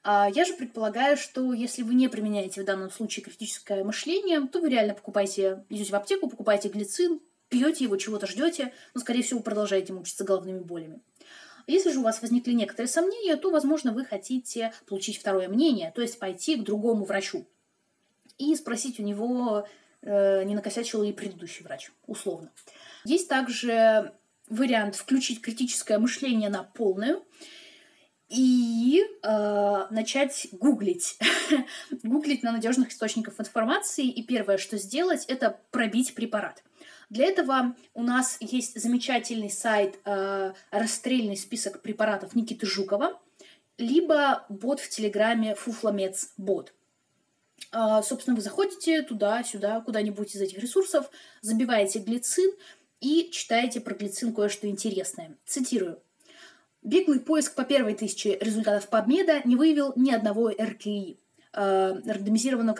А, 0.02 0.28
я 0.34 0.44
же 0.44 0.54
предполагаю, 0.54 1.16
что 1.16 1.52
если 1.52 1.82
вы 1.82 1.94
не 1.94 2.08
применяете 2.08 2.62
в 2.62 2.64
данном 2.64 2.90
случае 2.90 3.24
критическое 3.24 3.84
мышление, 3.84 4.46
то 4.48 4.60
вы 4.60 4.70
реально 4.70 4.94
покупаете, 4.94 5.64
идете 5.68 5.92
в 5.92 5.94
аптеку, 5.94 6.28
покупаете 6.28 6.68
глицин, 6.68 7.20
пьете 7.48 7.84
его, 7.84 7.96
чего-то 7.96 8.26
ждете, 8.26 8.72
но, 8.94 9.00
скорее 9.00 9.22
всего, 9.22 9.40
продолжаете 9.40 9.92
мучиться 9.92 10.24
головными 10.24 10.60
болями. 10.60 11.00
Если 11.66 11.92
же 11.92 12.00
у 12.00 12.02
вас 12.02 12.20
возникли 12.22 12.52
некоторые 12.52 12.88
сомнения, 12.88 13.36
то, 13.36 13.50
возможно, 13.50 13.92
вы 13.92 14.04
хотите 14.04 14.72
получить 14.86 15.18
второе 15.18 15.48
мнение, 15.48 15.92
то 15.94 16.02
есть 16.02 16.18
пойти 16.18 16.56
к 16.56 16.64
другому 16.64 17.04
врачу 17.04 17.46
и 18.38 18.54
спросить 18.54 19.00
у 19.00 19.02
него, 19.02 19.66
э, 20.02 20.44
не 20.44 20.54
накосячил 20.54 21.02
ли 21.02 21.12
предыдущий 21.12 21.64
врач, 21.64 21.90
условно. 22.06 22.50
Есть 23.04 23.28
также 23.28 24.12
вариант 24.48 24.96
включить 24.96 25.40
критическое 25.40 25.98
мышление 25.98 26.50
на 26.50 26.62
полную 26.62 27.22
и 28.28 29.02
э, 29.22 29.86
начать 29.90 30.48
гуглить. 30.52 31.18
гуглить 32.02 32.42
на 32.42 32.52
надежных 32.52 32.90
источниках 32.90 33.38
информации. 33.38 34.06
И 34.06 34.22
первое, 34.22 34.58
что 34.58 34.76
сделать, 34.76 35.24
это 35.26 35.60
пробить 35.70 36.14
препарат. 36.14 36.62
Для 37.10 37.26
этого 37.26 37.76
у 37.92 38.02
нас 38.02 38.38
есть 38.40 38.80
замечательный 38.80 39.50
сайт 39.50 39.98
э, 40.04 40.52
«Расстрельный 40.70 41.36
список 41.36 41.82
препаратов» 41.82 42.34
Никиты 42.34 42.66
Жукова, 42.66 43.20
либо 43.78 44.44
бот 44.48 44.80
в 44.80 44.88
Телеграме 44.88 45.54
«Фуфломец 45.54 46.32
бот». 46.36 46.72
А, 47.72 48.02
собственно, 48.02 48.36
вы 48.36 48.42
заходите 48.42 49.02
туда-сюда, 49.02 49.80
куда-нибудь 49.80 50.34
из 50.34 50.40
этих 50.40 50.58
ресурсов, 50.58 51.10
забиваете 51.40 51.98
глицин 51.98 52.52
и 53.00 53.30
читаете 53.32 53.80
про 53.80 53.94
глицин 53.94 54.32
кое-что 54.32 54.68
интересное. 54.68 55.36
Цитирую. 55.44 56.00
Беглый 56.82 57.20
поиск 57.20 57.54
по 57.54 57.64
первой 57.64 57.94
тысяче 57.94 58.38
результатов 58.38 58.88
PubMed 58.90 59.42
не 59.44 59.56
выявил 59.56 59.92
ни 59.96 60.10
одного 60.10 60.50
РКИ 60.50 61.18
э, 61.54 62.00
рандомизированного 62.04 62.74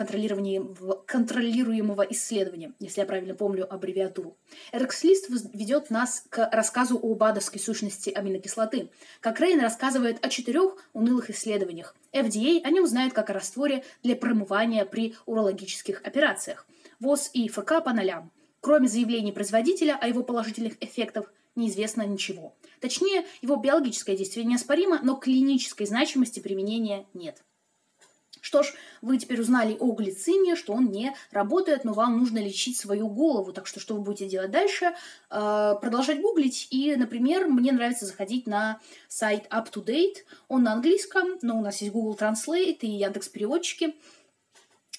контролируемого 1.05 2.01
исследования, 2.09 2.73
если 2.79 3.01
я 3.01 3.05
правильно 3.05 3.35
помню 3.35 3.71
аббревиатуру. 3.71 4.37
RxList 4.71 5.49
ведет 5.53 5.89
нас 5.89 6.25
к 6.29 6.49
рассказу 6.51 6.97
о 6.97 7.15
бадовской 7.15 7.59
сущности 7.59 8.09
аминокислоты. 8.09 8.89
Как 9.21 9.39
Рейн 9.39 9.59
рассказывает 9.59 10.23
о 10.25 10.29
четырех 10.29 10.77
унылых 10.93 11.29
исследованиях. 11.29 11.95
FDA 12.11 12.61
о 12.63 12.69
нем 12.69 12.85
знает 12.87 13.13
как 13.13 13.29
о 13.29 13.33
растворе 13.33 13.83
для 14.03 14.15
промывания 14.15 14.85
при 14.85 15.15
урологических 15.25 16.01
операциях. 16.03 16.67
ВОЗ 16.99 17.31
и 17.33 17.47
ФК 17.49 17.83
по 17.83 17.93
нолям. 17.93 18.31
Кроме 18.61 18.87
заявлений 18.87 19.31
производителя 19.31 19.97
о 19.99 20.07
его 20.07 20.23
положительных 20.23 20.73
эффектах, 20.81 21.31
неизвестно 21.55 22.03
ничего. 22.03 22.55
Точнее, 22.79 23.25
его 23.41 23.55
биологическое 23.55 24.15
действие 24.15 24.45
неоспоримо, 24.45 24.99
но 25.01 25.15
клинической 25.15 25.85
значимости 25.87 26.39
применения 26.39 27.05
нет. 27.13 27.43
Что 28.45 28.61
ж, 28.61 28.75
вы 29.01 29.17
теперь 29.17 29.41
узнали 29.41 29.75
о 29.79 29.91
глицине, 29.93 30.55
что 30.55 30.73
он 30.73 30.91
не 30.91 31.15
работает, 31.31 31.83
но 31.83 31.93
вам 31.93 32.19
нужно 32.19 32.37
лечить 32.37 32.77
свою 32.77 33.07
голову. 33.07 33.51
Так 33.51 33.65
что, 33.65 33.79
что 33.79 33.95
вы 33.95 34.01
будете 34.01 34.29
делать 34.29 34.51
дальше? 34.51 34.93
Э, 35.31 35.73
продолжать 35.81 36.21
гуглить. 36.21 36.67
И, 36.69 36.95
например, 36.95 37.47
мне 37.47 37.71
нравится 37.71 38.05
заходить 38.05 38.45
на 38.45 38.79
сайт 39.07 39.47
Up 39.49 39.71
to 39.73 39.83
Date. 39.83 40.17
Он 40.47 40.61
на 40.61 40.73
английском, 40.73 41.39
но 41.41 41.57
у 41.57 41.63
нас 41.63 41.81
есть 41.81 41.91
Google 41.91 42.15
Translate 42.15 42.77
и 42.81 42.87
Яндекс 42.87 43.29
переводчики. 43.29 43.95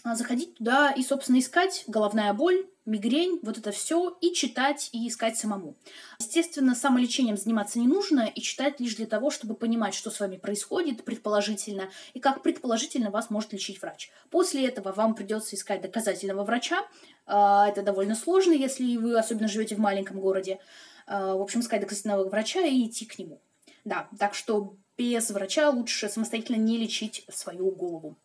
А, 0.03 0.17
заходить 0.17 0.57
туда 0.57 0.91
и, 0.91 1.05
собственно, 1.05 1.39
искать 1.39 1.85
головная 1.87 2.33
боль, 2.33 2.67
мигрень, 2.87 3.41
вот 3.43 3.59
это 3.59 3.73
все, 3.73 4.17
и 4.21 4.33
читать, 4.33 4.89
и 4.93 5.09
искать 5.09 5.37
самому. 5.37 5.77
Естественно, 6.19 6.75
самолечением 6.75 7.37
заниматься 7.37 7.79
не 7.79 7.87
нужно, 7.87 8.31
и 8.35 8.41
читать 8.41 8.81
лишь 8.81 8.95
для 8.95 9.07
того, 9.07 9.31
чтобы 9.31 9.55
понимать, 9.55 9.95
что 9.95 10.11
с 10.11 10.21
вами 10.21 10.37
происходит 10.37 11.05
предположительно, 11.05 11.91
и 12.15 12.21
как 12.21 12.43
предположительно 12.43 13.11
вас 13.11 13.29
может 13.29 13.53
лечить 13.53 13.83
врач. 13.83 14.11
После 14.31 14.67
этого 14.67 14.93
вам 14.93 15.15
придется 15.15 15.57
искать 15.57 15.83
доказательного 15.83 16.45
врача. 16.45 16.87
А, 17.27 17.69
это 17.69 17.83
довольно 17.83 18.15
сложно, 18.15 18.53
если 18.53 18.97
вы 18.97 19.19
особенно 19.19 19.49
живете 19.49 19.75
в 19.75 19.81
маленьком 19.81 20.21
городе. 20.21 20.61
А, 21.07 21.35
в 21.35 21.43
общем, 21.43 21.61
искать 21.61 21.81
доказательного 21.81 22.29
врача 22.29 22.61
и 22.61 22.87
идти 22.87 23.05
к 23.05 23.19
нему. 23.19 23.41
Да, 23.85 24.09
так 24.19 24.35
что 24.35 24.77
без 24.97 25.31
врача 25.31 25.71
лучше 25.71 26.09
самостоятельно 26.09 26.57
не 26.57 26.79
лечить 26.79 27.25
свою 27.29 27.71
голову. 27.71 28.17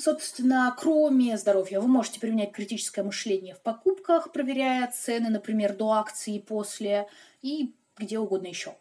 Собственно, 0.00 0.74
кроме 0.78 1.36
здоровья, 1.36 1.78
вы 1.78 1.86
можете 1.86 2.20
применять 2.20 2.52
критическое 2.52 3.02
мышление 3.02 3.54
в 3.54 3.60
покупках, 3.60 4.32
проверяя 4.32 4.90
цены, 4.90 5.28
например, 5.28 5.76
до 5.76 5.90
акции 5.92 6.36
и 6.36 6.40
после, 6.40 7.06
и 7.42 7.74
где 7.98 8.18
угодно 8.18 8.46
еще. 8.46 8.74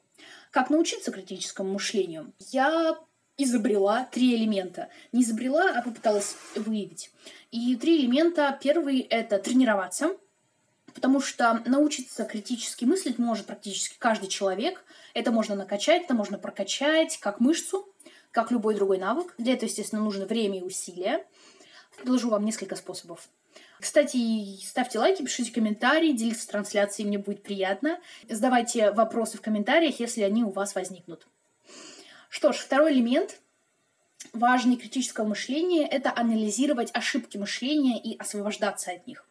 Как 0.50 0.70
научиться 0.70 1.12
критическому 1.12 1.74
мышлению? 1.74 2.32
Я 2.52 2.98
изобрела 3.36 4.08
три 4.10 4.34
элемента. 4.34 4.88
Не 5.12 5.24
изобрела, 5.24 5.74
а 5.76 5.82
попыталась 5.82 6.38
выявить. 6.56 7.12
И 7.52 7.76
три 7.76 7.98
элемента. 7.98 8.58
Первый— 8.64 9.00
это 9.10 9.40
тренироваться, 9.40 10.16
потому 10.94 11.20
что 11.20 11.62
научиться 11.66 12.24
критически 12.24 12.86
мыслить 12.86 13.20
может 13.20 13.46
практически 13.46 13.98
каждый 14.00 14.30
человек. 14.30 14.86
Это 15.14 15.34
можно 15.34 15.56
накачать, 15.56 16.04
это 16.04 16.14
можно 16.14 16.38
прокачать 16.38 17.18
как 17.18 17.42
мышцу, 17.42 17.88
как 18.31 18.51
любой 18.51 18.75
другой 18.75 18.98
навык. 18.98 19.33
Для 19.38 19.53
этого, 19.53 19.69
естественно, 19.69 20.03
нужно 20.03 20.25
время 20.25 20.59
и 20.59 20.63
усилия. 20.63 21.25
Предложу 21.95 22.29
вам 22.29 22.45
несколько 22.45 22.75
способов. 22.75 23.29
Кстати, 23.79 24.57
ставьте 24.65 25.00
лайки, 25.00 25.24
пишите 25.24 25.51
комментарии, 25.51 26.12
делитесь 26.12 26.45
трансляцией, 26.45 27.07
мне 27.07 27.17
будет 27.17 27.43
приятно. 27.43 28.00
Задавайте 28.27 28.91
вопросы 28.91 29.38
в 29.38 29.41
комментариях, 29.41 30.00
если 30.00 30.21
они 30.21 30.43
у 30.43 30.50
вас 30.50 30.75
возникнут. 30.75 31.27
Что 32.29 32.51
ж, 32.51 32.57
второй 32.57 32.93
элемент 32.93 33.39
важный 34.33 34.75
критического 34.75 35.25
мышления– 35.25 35.88
это 35.91 36.13
анализировать 36.15 36.91
ошибки 36.93 37.38
мышления 37.38 38.00
и 38.00 38.17
освобождаться 38.17 38.91
от 38.91 39.07
них. 39.07 39.25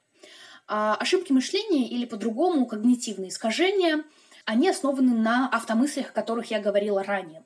А 0.67 0.95
ошибки 0.97 1.33
мышления 1.33 1.89
или 1.89 2.05
по-другому 2.05 2.67
когнитивные 2.67 3.29
искажения, 3.29 4.05
они 4.45 4.69
основаны 4.69 5.15
на 5.15 5.49
автомыслях, 5.49 6.11
о 6.11 6.13
которых 6.13 6.51
я 6.51 6.61
говорила 6.61 7.03
ранее. 7.03 7.45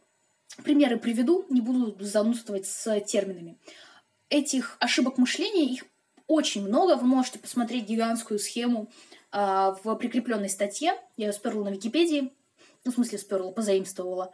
Примеры 0.65 0.99
приведу, 0.99 1.47
не 1.49 1.61
буду 1.61 1.97
занудствовать 2.05 2.67
с 2.67 3.01
терминами. 3.01 3.59
Этих 4.29 4.77
ошибок 4.81 5.19
мышления, 5.19 5.65
их 5.65 5.85
очень 6.27 6.67
много. 6.67 6.97
Вы 6.97 7.07
можете 7.07 7.39
посмотреть 7.39 7.87
гигантскую 7.87 8.39
схему 8.39 8.91
э, 9.33 9.75
в 9.83 9.95
прикрепленной 9.97 10.49
статье. 10.49 10.95
Я 11.17 11.27
ее 11.27 11.33
сперла 11.33 11.65
на 11.65 11.71
Википедии. 11.71 12.33
Ну, 12.85 12.91
в 12.91 12.95
смысле, 12.95 13.19
сперла, 13.19 13.53
позаимствовала. 13.53 14.33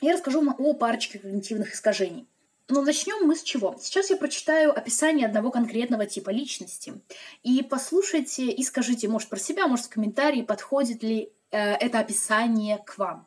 Я 0.00 0.14
расскажу 0.14 0.40
вам 0.40 0.54
о 0.58 0.74
парочке 0.74 1.18
когнитивных 1.18 1.74
искажений. 1.74 2.28
Но 2.68 2.80
начнем 2.82 3.26
мы 3.26 3.36
с 3.36 3.42
чего? 3.42 3.76
Сейчас 3.80 4.10
я 4.10 4.16
прочитаю 4.16 4.76
описание 4.76 5.26
одного 5.26 5.50
конкретного 5.50 6.06
типа 6.06 6.30
личности. 6.30 6.94
И 7.42 7.62
послушайте 7.62 8.50
и 8.50 8.62
скажите, 8.62 9.08
может, 9.08 9.28
про 9.28 9.38
себя, 9.38 9.66
может, 9.66 9.86
в 9.86 9.90
комментарии, 9.90 10.42
подходит 10.42 11.02
ли 11.02 11.32
э, 11.50 11.58
это 11.58 11.98
описание 11.98 12.78
к 12.78 12.98
вам. 12.98 13.26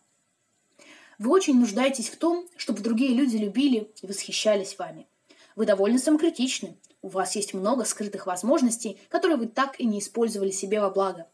Вы 1.17 1.31
очень 1.31 1.60
нуждаетесь 1.60 2.10
в 2.10 2.17
том, 2.17 2.48
чтобы 2.57 2.81
другие 2.81 3.13
люди 3.13 3.38
любили 3.38 3.91
и 4.01 4.07
восхищались 4.07 4.77
вами. 4.77 5.07
Вы 5.55 5.65
довольно 5.65 5.98
самокритичны. 5.98 6.77
У 7.01 7.07
вас 7.07 7.36
есть 7.36 7.53
много 7.53 7.86
скрытых 7.86 8.25
возможностей, 8.25 9.00
которые 9.10 9.38
вы 9.38 9.48
так 9.48 9.79
и 9.79 9.86
не 9.86 10.00
использовали 10.00 10.51
себе 10.51 10.81
во 10.81 10.89
благо. 10.89 11.27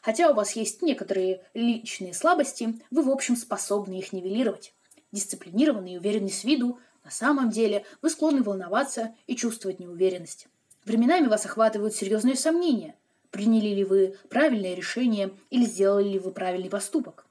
Хотя 0.00 0.30
у 0.30 0.34
вас 0.34 0.52
есть 0.52 0.82
некоторые 0.82 1.42
личные 1.52 2.14
слабости, 2.14 2.80
вы 2.90 3.02
в 3.02 3.10
общем 3.10 3.36
способны 3.36 3.98
их 3.98 4.12
нивелировать. 4.12 4.72
Дисциплинированный 5.12 5.94
и 5.94 5.98
уверенный 5.98 6.30
с 6.30 6.44
виду, 6.44 6.78
на 7.04 7.10
самом 7.10 7.50
деле 7.50 7.84
вы 8.02 8.10
склонны 8.10 8.42
волноваться 8.42 9.14
и 9.26 9.36
чувствовать 9.36 9.80
неуверенность. 9.80 10.48
Временами 10.84 11.26
вас 11.26 11.44
охватывают 11.44 11.94
серьезные 11.94 12.36
сомнения. 12.36 12.94
Приняли 13.30 13.74
ли 13.74 13.84
вы 13.84 14.16
правильное 14.30 14.74
решение 14.74 15.30
или 15.50 15.64
сделали 15.64 16.08
ли 16.08 16.18
вы 16.18 16.30
правильный 16.30 16.70
поступок? 16.70 17.25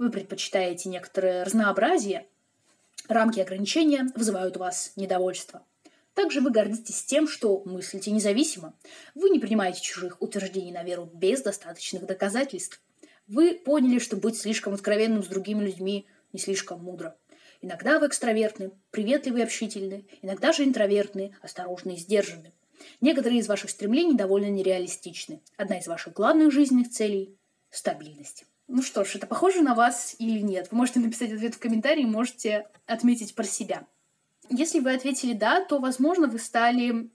Вы 0.00 0.10
предпочитаете 0.10 0.88
некоторое 0.88 1.44
разнообразие, 1.44 2.26
рамки 3.06 3.38
ограничения 3.38 4.06
вызывают 4.16 4.56
у 4.56 4.60
вас 4.60 4.92
недовольство. 4.96 5.62
Также 6.14 6.40
вы 6.40 6.50
гордитесь 6.50 7.04
тем, 7.04 7.28
что 7.28 7.62
мыслите 7.66 8.10
независимо. 8.10 8.74
Вы 9.14 9.28
не 9.28 9.38
принимаете 9.38 9.82
чужих 9.82 10.16
утверждений 10.20 10.72
на 10.72 10.82
веру 10.82 11.10
без 11.12 11.42
достаточных 11.42 12.06
доказательств. 12.06 12.80
Вы 13.28 13.54
поняли, 13.54 13.98
что 13.98 14.16
быть 14.16 14.38
слишком 14.38 14.72
откровенным 14.72 15.22
с 15.22 15.28
другими 15.28 15.64
людьми 15.64 16.06
не 16.32 16.40
слишком 16.40 16.82
мудро. 16.82 17.14
Иногда 17.60 17.98
вы 17.98 18.06
экстравертны, 18.06 18.70
приветливы 18.90 19.40
и 19.40 19.42
общительны, 19.42 20.06
иногда 20.22 20.52
же 20.52 20.64
интровертны, 20.64 21.36
осторожны 21.42 21.92
и 21.92 21.98
сдержаны. 21.98 22.52
Некоторые 23.02 23.40
из 23.40 23.48
ваших 23.48 23.68
стремлений 23.68 24.14
довольно 24.14 24.48
нереалистичны. 24.48 25.42
Одна 25.58 25.78
из 25.78 25.86
ваших 25.86 26.14
главных 26.14 26.52
жизненных 26.52 26.88
целей– 26.88 27.36
стабильность. 27.70 28.44
Ну 28.68 28.82
что 28.82 29.04
ж, 29.04 29.16
это 29.16 29.26
похоже 29.26 29.62
на 29.62 29.74
вас 29.74 30.14
или 30.18 30.40
нет? 30.40 30.68
Вы 30.70 30.78
можете 30.78 31.00
написать 31.00 31.32
ответ 31.32 31.54
в 31.54 31.58
комментарии, 31.58 32.04
можете 32.04 32.68
отметить 32.86 33.34
про 33.34 33.44
себя. 33.44 33.86
Если 34.48 34.80
вы 34.80 34.94
ответили 34.94 35.32
«да», 35.32 35.64
то, 35.64 35.78
возможно, 35.78 36.26
вы 36.26 36.38
стали 36.38 37.10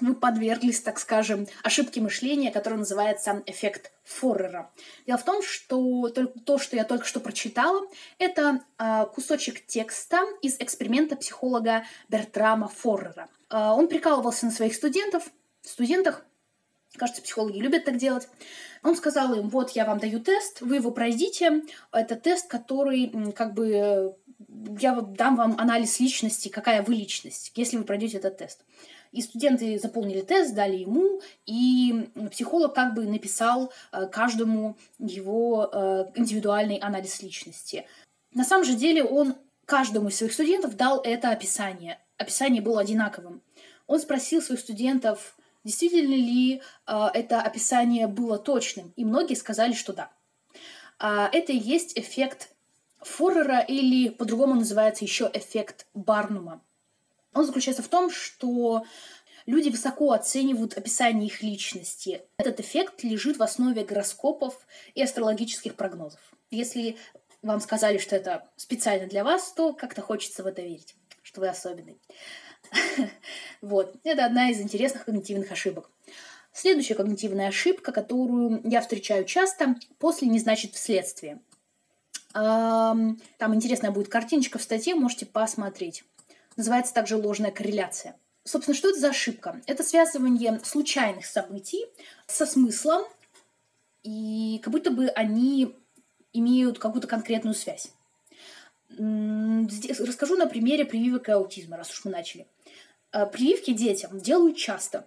вы 0.00 0.14
подверглись, 0.14 0.80
так 0.80 0.98
скажем, 0.98 1.46
ошибке 1.62 2.00
мышления, 2.00 2.50
которая 2.50 2.78
называется 2.78 3.42
эффект 3.46 3.92
Форрера. 4.04 4.70
Дело 5.06 5.18
в 5.18 5.24
том, 5.24 5.42
что 5.42 6.08
то, 6.10 6.58
что 6.58 6.76
я 6.76 6.84
только 6.84 7.06
что 7.06 7.20
прочитала, 7.20 7.86
это 8.18 8.60
э, 8.78 9.06
кусочек 9.14 9.64
текста 9.64 10.20
из 10.42 10.56
эксперимента 10.60 11.16
психолога 11.16 11.84
Бертрама 12.08 12.68
Форрера. 12.68 13.28
Э, 13.48 13.70
он 13.70 13.88
прикалывался 13.88 14.44
на 14.46 14.52
своих 14.52 14.74
студентов, 14.74 15.30
студентах, 15.62 16.26
Кажется, 16.96 17.22
психологи 17.22 17.58
любят 17.58 17.84
так 17.84 17.96
делать. 17.96 18.28
Он 18.86 18.94
сказал 18.94 19.34
им, 19.34 19.48
вот 19.48 19.70
я 19.70 19.84
вам 19.84 19.98
даю 19.98 20.20
тест, 20.20 20.60
вы 20.60 20.76
его 20.76 20.92
пройдите. 20.92 21.62
Это 21.90 22.14
тест, 22.14 22.46
который 22.46 23.32
как 23.32 23.52
бы 23.52 24.14
я 24.78 25.00
дам 25.00 25.34
вам 25.34 25.56
анализ 25.58 25.98
личности, 25.98 26.48
какая 26.48 26.82
вы 26.82 26.94
личность, 26.94 27.50
если 27.56 27.78
вы 27.78 27.82
пройдете 27.82 28.18
этот 28.18 28.38
тест. 28.38 28.60
И 29.10 29.22
студенты 29.22 29.76
заполнили 29.80 30.20
тест, 30.20 30.54
дали 30.54 30.76
ему, 30.76 31.20
и 31.46 32.08
психолог 32.30 32.74
как 32.74 32.94
бы 32.94 33.06
написал 33.06 33.72
э, 33.90 34.06
каждому 34.06 34.76
его 35.00 35.68
э, 35.72 36.04
индивидуальный 36.14 36.76
анализ 36.76 37.22
личности. 37.22 37.86
На 38.34 38.44
самом 38.44 38.64
же 38.64 38.74
деле 38.74 39.02
он 39.02 39.34
каждому 39.64 40.10
из 40.10 40.16
своих 40.16 40.32
студентов 40.32 40.76
дал 40.76 41.00
это 41.00 41.30
описание. 41.30 41.98
Описание 42.18 42.62
было 42.62 42.82
одинаковым. 42.82 43.42
Он 43.88 43.98
спросил 43.98 44.40
своих 44.42 44.60
студентов, 44.60 45.36
действительно 45.66 46.14
ли 46.14 46.62
э, 46.86 47.06
это 47.12 47.42
описание 47.42 48.06
было 48.06 48.38
точным, 48.38 48.92
и 48.96 49.04
многие 49.04 49.34
сказали, 49.34 49.72
что 49.72 49.92
да. 49.92 50.10
А 50.98 51.28
это 51.32 51.52
и 51.52 51.58
есть 51.58 51.98
эффект 51.98 52.50
Форрера 53.00 53.58
или 53.58 54.08
по-другому 54.08 54.54
называется 54.54 55.04
еще 55.04 55.28
эффект 55.34 55.86
Барнума. 55.92 56.62
Он 57.34 57.44
заключается 57.44 57.82
в 57.82 57.88
том, 57.88 58.10
что 58.10 58.84
люди 59.44 59.68
высоко 59.68 60.12
оценивают 60.12 60.78
описание 60.78 61.26
их 61.26 61.42
личности. 61.42 62.22
Этот 62.38 62.60
эффект 62.60 63.02
лежит 63.02 63.36
в 63.36 63.42
основе 63.42 63.84
гороскопов 63.84 64.66
и 64.94 65.02
астрологических 65.02 65.74
прогнозов. 65.74 66.20
Если 66.50 66.96
вам 67.42 67.60
сказали, 67.60 67.98
что 67.98 68.14
это 68.14 68.48
специально 68.56 69.08
для 69.08 69.24
вас, 69.24 69.52
то 69.52 69.72
как-то 69.72 70.00
хочется 70.00 70.44
в 70.44 70.46
это 70.46 70.62
верить, 70.62 70.94
что 71.22 71.40
вы 71.40 71.48
особенный. 71.48 71.98
Вот. 73.62 73.96
Это 74.04 74.24
одна 74.24 74.50
из 74.50 74.60
интересных 74.60 75.06
когнитивных 75.06 75.50
ошибок. 75.50 75.90
Следующая 76.52 76.94
когнитивная 76.94 77.48
ошибка, 77.48 77.90
которую 77.92 78.60
я 78.64 78.80
встречаю 78.80 79.24
часто, 79.24 79.76
после 79.98 80.28
не 80.28 80.38
значит 80.38 80.74
вследствие. 80.74 81.40
Там 82.32 83.18
интересная 83.38 83.90
будет 83.90 84.08
картиночка 84.08 84.58
в 84.58 84.62
статье, 84.62 84.94
можете 84.94 85.26
посмотреть. 85.26 86.04
Называется 86.56 86.94
также 86.94 87.16
ложная 87.16 87.50
корреляция. 87.50 88.16
Собственно, 88.44 88.76
что 88.76 88.90
это 88.90 89.00
за 89.00 89.08
ошибка? 89.08 89.60
Это 89.66 89.82
связывание 89.82 90.60
случайных 90.62 91.26
событий 91.26 91.84
со 92.26 92.46
смыслом, 92.46 93.02
и 94.02 94.60
как 94.62 94.72
будто 94.72 94.90
бы 94.90 95.08
они 95.08 95.74
имеют 96.32 96.78
какую-то 96.78 97.08
конкретную 97.08 97.54
связь. 97.54 97.90
Расскажу 98.98 100.36
на 100.36 100.46
примере 100.46 100.84
прививок 100.84 101.28
и 101.28 101.32
аутизма, 101.32 101.76
раз 101.76 101.90
уж 101.90 102.04
мы 102.04 102.10
начали. 102.10 102.46
Э, 103.12 103.26
прививки 103.26 103.72
детям 103.72 104.18
делают 104.18 104.56
часто. 104.56 105.06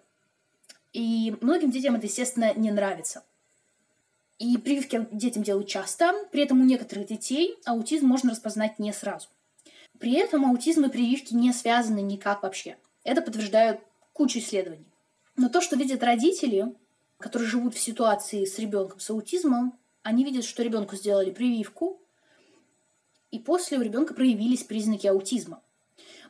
И 0.94 1.36
многим 1.42 1.72
детям 1.72 1.96
это, 1.96 2.08
естественно, 2.08 2.54
не 2.54 2.72
нравится. 2.72 3.24
И 4.40 4.58
прививки 4.58 5.08
детям 5.12 5.44
делают 5.44 5.68
часто, 5.68 6.14
при 6.32 6.44
этом 6.44 6.62
у 6.62 6.64
некоторых 6.64 7.08
детей 7.08 7.58
аутизм 7.66 8.08
можно 8.08 8.32
распознать 8.32 8.80
не 8.80 8.94
сразу. 8.94 9.28
При 10.00 10.14
этом 10.14 10.50
аутизм 10.50 10.86
и 10.86 10.90
прививки 10.90 11.34
не 11.34 11.52
связаны 11.52 12.00
никак 12.00 12.44
вообще. 12.44 12.78
Это 13.04 13.22
подтверждают 13.22 13.82
кучу 14.14 14.40
исследований. 14.40 14.88
Но 15.36 15.50
то, 15.50 15.62
что 15.62 15.76
видят 15.76 16.04
родители, 16.04 16.74
которые 17.18 17.50
живут 17.50 17.76
в 17.76 17.80
ситуации 17.80 18.46
с 18.46 18.58
ребенком 18.60 19.00
с 19.00 19.10
аутизмом, 19.10 19.78
они 20.04 20.24
видят, 20.24 20.46
что 20.46 20.64
ребенку 20.64 20.96
сделали 20.96 21.32
прививку, 21.32 21.99
и 23.32 23.40
после 23.40 23.78
у 23.78 23.82
ребенка 23.82 24.14
проявились 24.14 24.64
признаки 24.64 25.08
аутизма. 25.08 25.62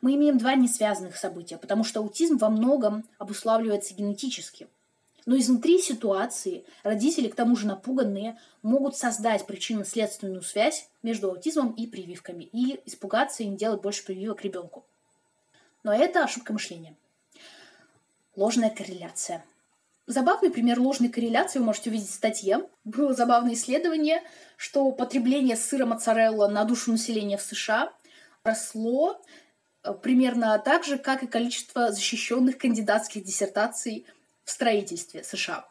Мы 0.01 0.15
имеем 0.15 0.37
два 0.37 0.55
несвязанных 0.55 1.17
события, 1.17 1.57
потому 1.57 1.83
что 1.83 1.99
аутизм 1.99 2.37
во 2.37 2.49
многом 2.49 3.03
обуславливается 3.17 3.93
генетически. 3.93 4.67
Но 5.25 5.37
изнутри 5.37 5.79
ситуации 5.79 6.65
родители, 6.83 7.27
к 7.27 7.35
тому 7.35 7.55
же 7.55 7.67
напуганные, 7.67 8.39
могут 8.61 8.95
создать 8.95 9.45
причинно-следственную 9.45 10.41
связь 10.41 10.89
между 11.03 11.29
аутизмом 11.29 11.71
и 11.73 11.85
прививками 11.85 12.45
и 12.45 12.79
испугаться 12.85 13.43
и 13.43 13.47
не 13.47 13.57
делать 13.57 13.81
больше 13.81 14.05
прививок 14.05 14.43
ребенку. 14.43 14.85
Но 15.83 15.93
это 15.93 16.23
ошибка 16.23 16.53
мышления. 16.53 16.95
Ложная 18.35 18.69
корреляция. 18.69 19.45
Забавный 20.09 20.49
пример 20.49 20.79
ложной 20.79 21.09
корреляции 21.09 21.59
вы 21.59 21.65
можете 21.65 21.91
увидеть 21.91 22.09
в 22.09 22.15
статье. 22.15 22.67
Было 22.83 23.13
забавное 23.13 23.53
исследование, 23.53 24.23
что 24.57 24.91
потребление 24.91 25.55
сыра 25.55 25.85
моцарелла 25.85 26.47
на 26.47 26.63
душу 26.63 26.91
населения 26.91 27.37
в 27.37 27.43
США 27.43 27.93
росло 28.43 29.21
э, 29.83 29.93
примерно 29.93 30.57
так 30.57 30.83
же, 30.83 30.97
как 30.97 31.21
и 31.21 31.27
количество 31.27 31.91
защищенных 31.91 32.57
кандидатских 32.57 33.23
диссертаций 33.23 34.07
в 34.45 34.49
строительстве 34.49 35.23
США. 35.23 35.67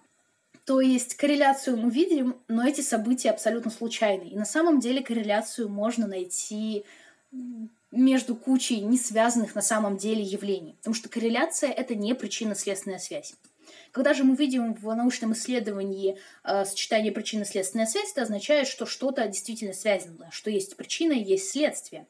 То 0.65 0.81
есть 0.81 1.17
корреляцию 1.17 1.77
мы 1.77 1.91
видим, 1.91 2.37
но 2.47 2.65
эти 2.65 2.81
события 2.81 3.31
абсолютно 3.31 3.73
случайны. 3.73 4.29
И 4.29 4.37
на 4.37 4.45
самом 4.45 4.79
деле 4.79 5.03
корреляцию 5.03 5.69
можно 5.69 6.07
найти 6.07 6.85
между 7.91 8.37
кучей 8.37 8.83
не 8.83 8.99
связанных 8.99 9.57
на 9.57 9.63
самом 9.63 9.97
деле 9.97 10.23
явлений. 10.23 10.77
Потому 10.79 10.95
что 10.95 11.09
корреляция— 11.09 11.71
это 11.73 11.97
не 11.97 12.15
причинно-следственная 12.15 13.01
связь. 13.01 13.35
Когда 13.93 14.15
же 14.15 14.25
мы 14.25 14.37
видим 14.37 14.75
в 14.75 14.95
научном 14.95 15.33
исследовании 15.33 16.19
э, 16.45 16.65
сочетание 16.65 17.13
причинно-следственная 17.13 17.87
связь, 17.87 18.13
это 18.13 18.23
означает, 18.23 18.69
что 18.69 18.87
что-то 18.87 19.27
действительно 19.27 19.73
связано, 19.73 20.31
что 20.31 20.51
есть 20.51 20.77
причина 20.77 21.13
и 21.13 21.23
есть 21.23 21.51
следствие. 21.51 22.07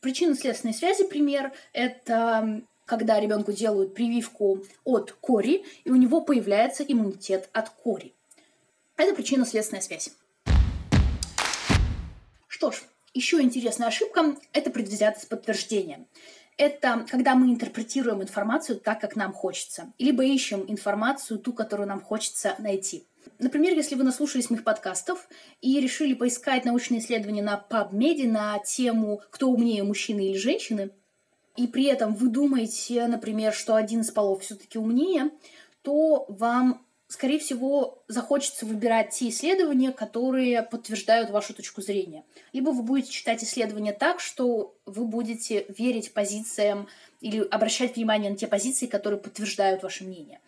Причинно-следственной 0.00 0.74
связи 0.74 1.04
пример– 1.04 1.52
это 1.72 2.62
когда 2.86 3.18
ребенку 3.18 3.52
делают 3.52 3.94
прививку 3.94 4.64
от 4.84 5.12
кори, 5.12 5.64
и 5.84 5.90
у 5.90 5.96
него 5.96 6.20
появляется 6.20 6.84
иммунитет 6.84 7.48
от 7.52 7.68
кори. 7.68 8.14
Это 8.96 9.14
причинно-следственная 9.14 9.82
связь. 9.82 10.10
Что 12.46 12.70
ж, 12.70 12.84
еще 13.12 13.42
интересная 13.42 13.88
ошибка– 13.88 14.36
это 14.52 14.70
предвзятость 14.70 15.28
подтверждения 15.28 16.06
это 16.56 17.04
когда 17.08 17.34
мы 17.34 17.50
интерпретируем 17.50 18.22
информацию 18.22 18.78
так, 18.80 19.00
как 19.00 19.16
нам 19.16 19.32
хочется, 19.32 19.92
либо 19.98 20.24
ищем 20.24 20.64
информацию, 20.68 21.38
ту, 21.38 21.52
которую 21.52 21.88
нам 21.88 22.00
хочется 22.00 22.54
найти. 22.58 23.06
Например, 23.38 23.74
если 23.74 23.96
вы 23.96 24.04
наслушались 24.04 24.50
моих 24.50 24.64
подкастов 24.64 25.28
и 25.60 25.80
решили 25.80 26.14
поискать 26.14 26.64
научные 26.64 27.00
исследования 27.00 27.42
на 27.42 27.62
PubMed 27.68 28.28
на 28.28 28.58
тему 28.60 29.20
«Кто 29.30 29.50
умнее, 29.50 29.82
мужчины 29.82 30.28
или 30.28 30.38
женщины?», 30.38 30.90
и 31.56 31.66
при 31.66 31.84
этом 31.84 32.14
вы 32.14 32.28
думаете, 32.28 33.06
например, 33.06 33.52
что 33.52 33.74
один 33.74 34.02
из 34.02 34.10
полов 34.10 34.42
все-таки 34.42 34.78
умнее, 34.78 35.30
то 35.82 36.26
вам 36.28 36.85
скорее 37.08 37.38
всего, 37.38 38.02
захочется 38.08 38.66
выбирать 38.66 39.10
те 39.10 39.28
исследования, 39.28 39.92
которые 39.92 40.62
подтверждают 40.62 41.30
вашу 41.30 41.54
точку 41.54 41.82
зрения. 41.82 42.24
Либо 42.52 42.70
вы 42.70 42.82
будете 42.82 43.10
читать 43.10 43.42
исследования 43.44 43.92
так, 43.92 44.20
что 44.20 44.74
вы 44.86 45.06
будете 45.06 45.66
верить 45.68 46.12
позициям 46.12 46.88
или 47.20 47.40
обращать 47.40 47.96
внимание 47.96 48.30
на 48.30 48.36
те 48.36 48.46
позиции, 48.46 48.86
которые 48.86 49.20
подтверждают 49.20 49.82
ваше 49.82 50.04
мнение 50.04 50.40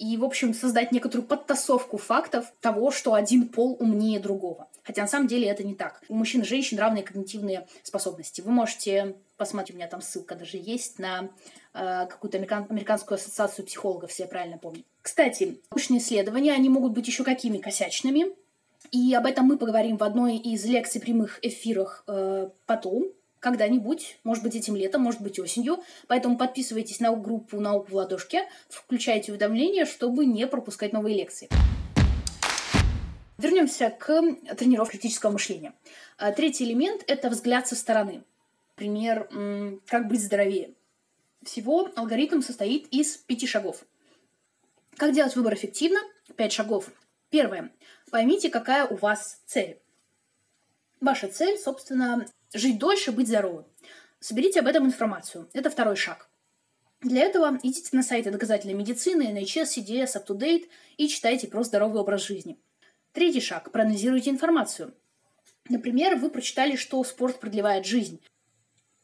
и, 0.00 0.16
в 0.16 0.24
общем, 0.24 0.54
создать 0.54 0.92
некоторую 0.92 1.28
подтасовку 1.28 1.98
фактов 1.98 2.46
того, 2.62 2.90
что 2.90 3.12
один 3.12 3.48
пол 3.48 3.76
умнее 3.78 4.18
другого. 4.18 4.66
Хотя 4.82 5.02
на 5.02 5.08
самом 5.08 5.26
деле 5.28 5.46
это 5.46 5.62
не 5.62 5.74
так. 5.74 6.02
У 6.08 6.14
мужчин 6.14 6.40
и 6.40 6.44
женщин 6.44 6.78
равные 6.78 7.04
когнитивные 7.04 7.68
способности. 7.82 8.40
Вы 8.40 8.50
можете 8.50 9.14
посмотреть, 9.40 9.74
у 9.74 9.78
меня 9.78 9.88
там 9.88 10.02
ссылка 10.02 10.34
даже 10.34 10.58
есть 10.58 10.98
на 10.98 11.30
э, 11.72 12.06
какую-то 12.06 12.36
американ- 12.36 12.66
американскую 12.68 13.16
ассоциацию 13.16 13.64
психологов, 13.64 14.10
если 14.10 14.24
я 14.24 14.28
правильно 14.28 14.58
помню. 14.58 14.84
Кстати, 15.00 15.62
научные 15.70 15.98
исследования, 15.98 16.52
они 16.52 16.68
могут 16.68 16.92
быть 16.92 17.08
еще 17.08 17.24
какими 17.24 17.56
косячными. 17.56 18.26
И 18.92 19.14
об 19.14 19.24
этом 19.24 19.46
мы 19.46 19.56
поговорим 19.56 19.96
в 19.96 20.04
одной 20.04 20.36
из 20.36 20.64
лекций 20.66 21.00
прямых 21.00 21.38
эфирах 21.42 22.04
э, 22.06 22.50
потом 22.66 23.06
когда-нибудь, 23.38 24.18
может 24.24 24.44
быть, 24.44 24.54
этим 24.54 24.76
летом, 24.76 25.00
может 25.00 25.22
быть, 25.22 25.38
осенью. 25.38 25.78
Поэтому 26.06 26.36
подписывайтесь 26.36 27.00
на 27.00 27.10
группу 27.16 27.58
«Науку 27.60 27.92
в 27.92 27.94
ладошке», 27.94 28.46
включайте 28.68 29.32
уведомления, 29.32 29.86
чтобы 29.86 30.26
не 30.26 30.46
пропускать 30.46 30.92
новые 30.92 31.16
лекции. 31.16 31.48
Вернемся 33.38 33.88
к 33.88 34.06
тренировке 34.56 34.98
критического 34.98 35.30
мышления. 35.30 35.72
А, 36.18 36.30
третий 36.32 36.64
элемент– 36.64 37.02
это 37.06 37.30
взгляд 37.30 37.66
со 37.66 37.74
стороны. 37.74 38.22
Пример 38.80 39.28
«Как 39.88 40.08
быть 40.08 40.22
здоровее». 40.22 40.72
Всего 41.42 41.90
алгоритм 41.96 42.40
состоит 42.40 42.86
из 42.86 43.18
пяти 43.18 43.46
шагов. 43.46 43.84
Как 44.96 45.12
делать 45.12 45.36
выбор 45.36 45.52
эффективно? 45.52 46.00
Пять 46.34 46.54
шагов. 46.54 46.90
Первое. 47.28 47.74
Поймите, 48.10 48.48
какая 48.48 48.86
у 48.86 48.96
вас 48.96 49.42
цель. 49.44 49.82
Ваша 50.98 51.28
цель, 51.28 51.58
собственно, 51.58 52.26
жить 52.54 52.78
дольше, 52.78 53.12
быть 53.12 53.28
здоровым. 53.28 53.66
Соберите 54.18 54.60
об 54.60 54.66
этом 54.66 54.86
информацию. 54.86 55.50
Это 55.52 55.68
второй 55.68 55.96
шаг. 55.96 56.30
Для 57.02 57.24
этого 57.24 57.58
идите 57.62 57.94
на 57.94 58.02
сайты 58.02 58.30
доказательной 58.30 58.72
медицины, 58.72 59.24
NHS, 59.30 59.76
CDS, 59.76 60.16
UpToDate 60.16 60.70
и 60.96 61.06
читайте 61.06 61.48
про 61.48 61.64
здоровый 61.64 62.00
образ 62.00 62.22
жизни. 62.22 62.58
Третий 63.12 63.42
шаг. 63.42 63.72
Проанализируйте 63.72 64.30
информацию. 64.30 64.94
Например, 65.68 66.16
вы 66.16 66.30
прочитали, 66.30 66.76
что 66.76 67.04
спорт 67.04 67.40
продлевает 67.40 67.84
жизнь. 67.84 68.22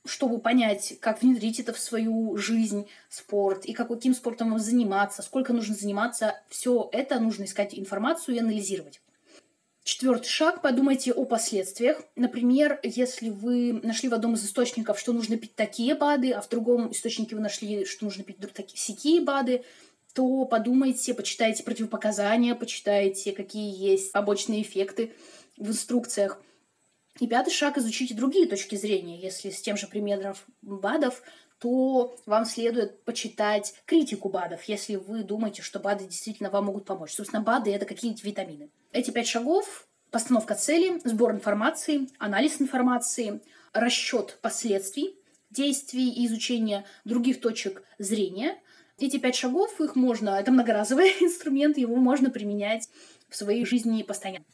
Чтобы 0.07 0.39
понять, 0.39 0.95
как 1.01 1.23
внедрить 1.23 1.61
это 1.61 1.73
в 1.73 1.79
свою 1.79 2.37
жизнь, 2.37 2.87
спорт, 3.09 3.65
и 3.65 3.73
как, 3.73 3.89
каким 3.89 4.15
спортом 4.15 4.51
вам 4.51 4.59
заниматься, 4.59 5.23
сколько 5.23 5.53
нужно 5.53 5.75
заниматься, 5.75 6.41
все 6.49 6.89
это 6.93 7.19
нужно 7.19 7.45
искать 7.45 7.79
информацию 7.79 8.37
и 8.37 8.39
анализировать. 8.39 9.01
Четвертый 9.87 10.29
шаг. 10.29 10.63
Подумайте 10.63 11.13
о 11.13 11.25
последствиях. 11.25 12.03
Например, 12.17 12.81
если 12.83 13.31
вы 13.31 13.81
нашли 13.85 14.09
в 14.09 14.15
одном 14.15 14.35
из 14.35 14.45
источников, 14.45 14.99
что 14.99 15.13
нужно 15.13 15.37
пить 15.37 15.55
такие 15.55 15.95
БАДы, 15.95 16.33
а 16.33 16.41
в 16.41 16.49
другом 16.49 16.91
источнике 16.91 17.37
вы 17.37 17.41
нашли, 17.41 17.85
что 17.85 18.05
нужно 18.05 18.25
пить 18.25 18.39
такие 18.53 18.79
сякие 18.79 19.21
БАДы, 19.21 19.63
то 20.13 20.45
подумайте, 20.45 21.15
почитайте 21.15 21.63
противопоказания, 21.63 22.55
почитайте, 22.55 23.33
какие 23.33 23.73
есть 23.81 24.11
побочные 24.11 24.63
эффекты 24.63 25.13
в 25.57 25.69
инструкциях. 25.69 26.41
И 27.19 27.27
пятый 27.27 27.51
шаг– 27.51 27.77
изучите 27.79 28.15
другие 28.15 28.47
точки 28.47 28.77
зрения. 28.77 29.19
Если 29.19 29.51
с 29.51 29.63
тем 29.63 29.77
же 29.77 29.87
примером 29.87 30.35
БАДов, 30.61 31.23
то 31.59 32.15
вам 32.27 32.45
следует 32.45 33.03
почитать 33.05 33.75
критику 33.87 34.29
БАДов, 34.29 34.63
если 34.65 34.97
вы 34.97 35.23
думаете, 35.23 35.63
что 35.63 35.79
БАДы 35.79 36.05
действительно 36.05 36.51
вам 36.51 36.67
могут 36.67 36.85
помочь. 36.85 37.13
Собственно, 37.13 37.43
БАДы– 37.43 37.71
это 37.73 37.87
какие-нибудь 37.87 38.25
витамины. 38.25 38.71
Эти 38.93 39.11
пять 39.11 39.29
шагов– 39.29 39.89
постановка 40.11 40.55
цели, 40.55 41.01
сбор 41.05 41.33
информации, 41.33 42.09
анализ 42.19 42.61
информации, 42.61 43.41
расчет 43.73 44.39
последствий, 44.43 45.19
действий 45.51 46.11
и 46.11 46.27
изучение 46.27 46.85
других 47.05 47.41
точек 47.41 47.83
зрения. 47.99 48.59
Эти 48.99 49.19
пять 49.19 49.37
шагов, 49.37 49.81
их 49.81 49.97
можно, 49.97 50.31
это 50.31 50.51
многоразовый 50.51 51.09
инструмент, 51.21 51.79
его 51.79 51.97
можно 51.97 52.29
применять 52.29 52.91
в 53.31 53.37
своей 53.37 53.65
жизни 53.65 54.03
постоянно. 54.03 54.45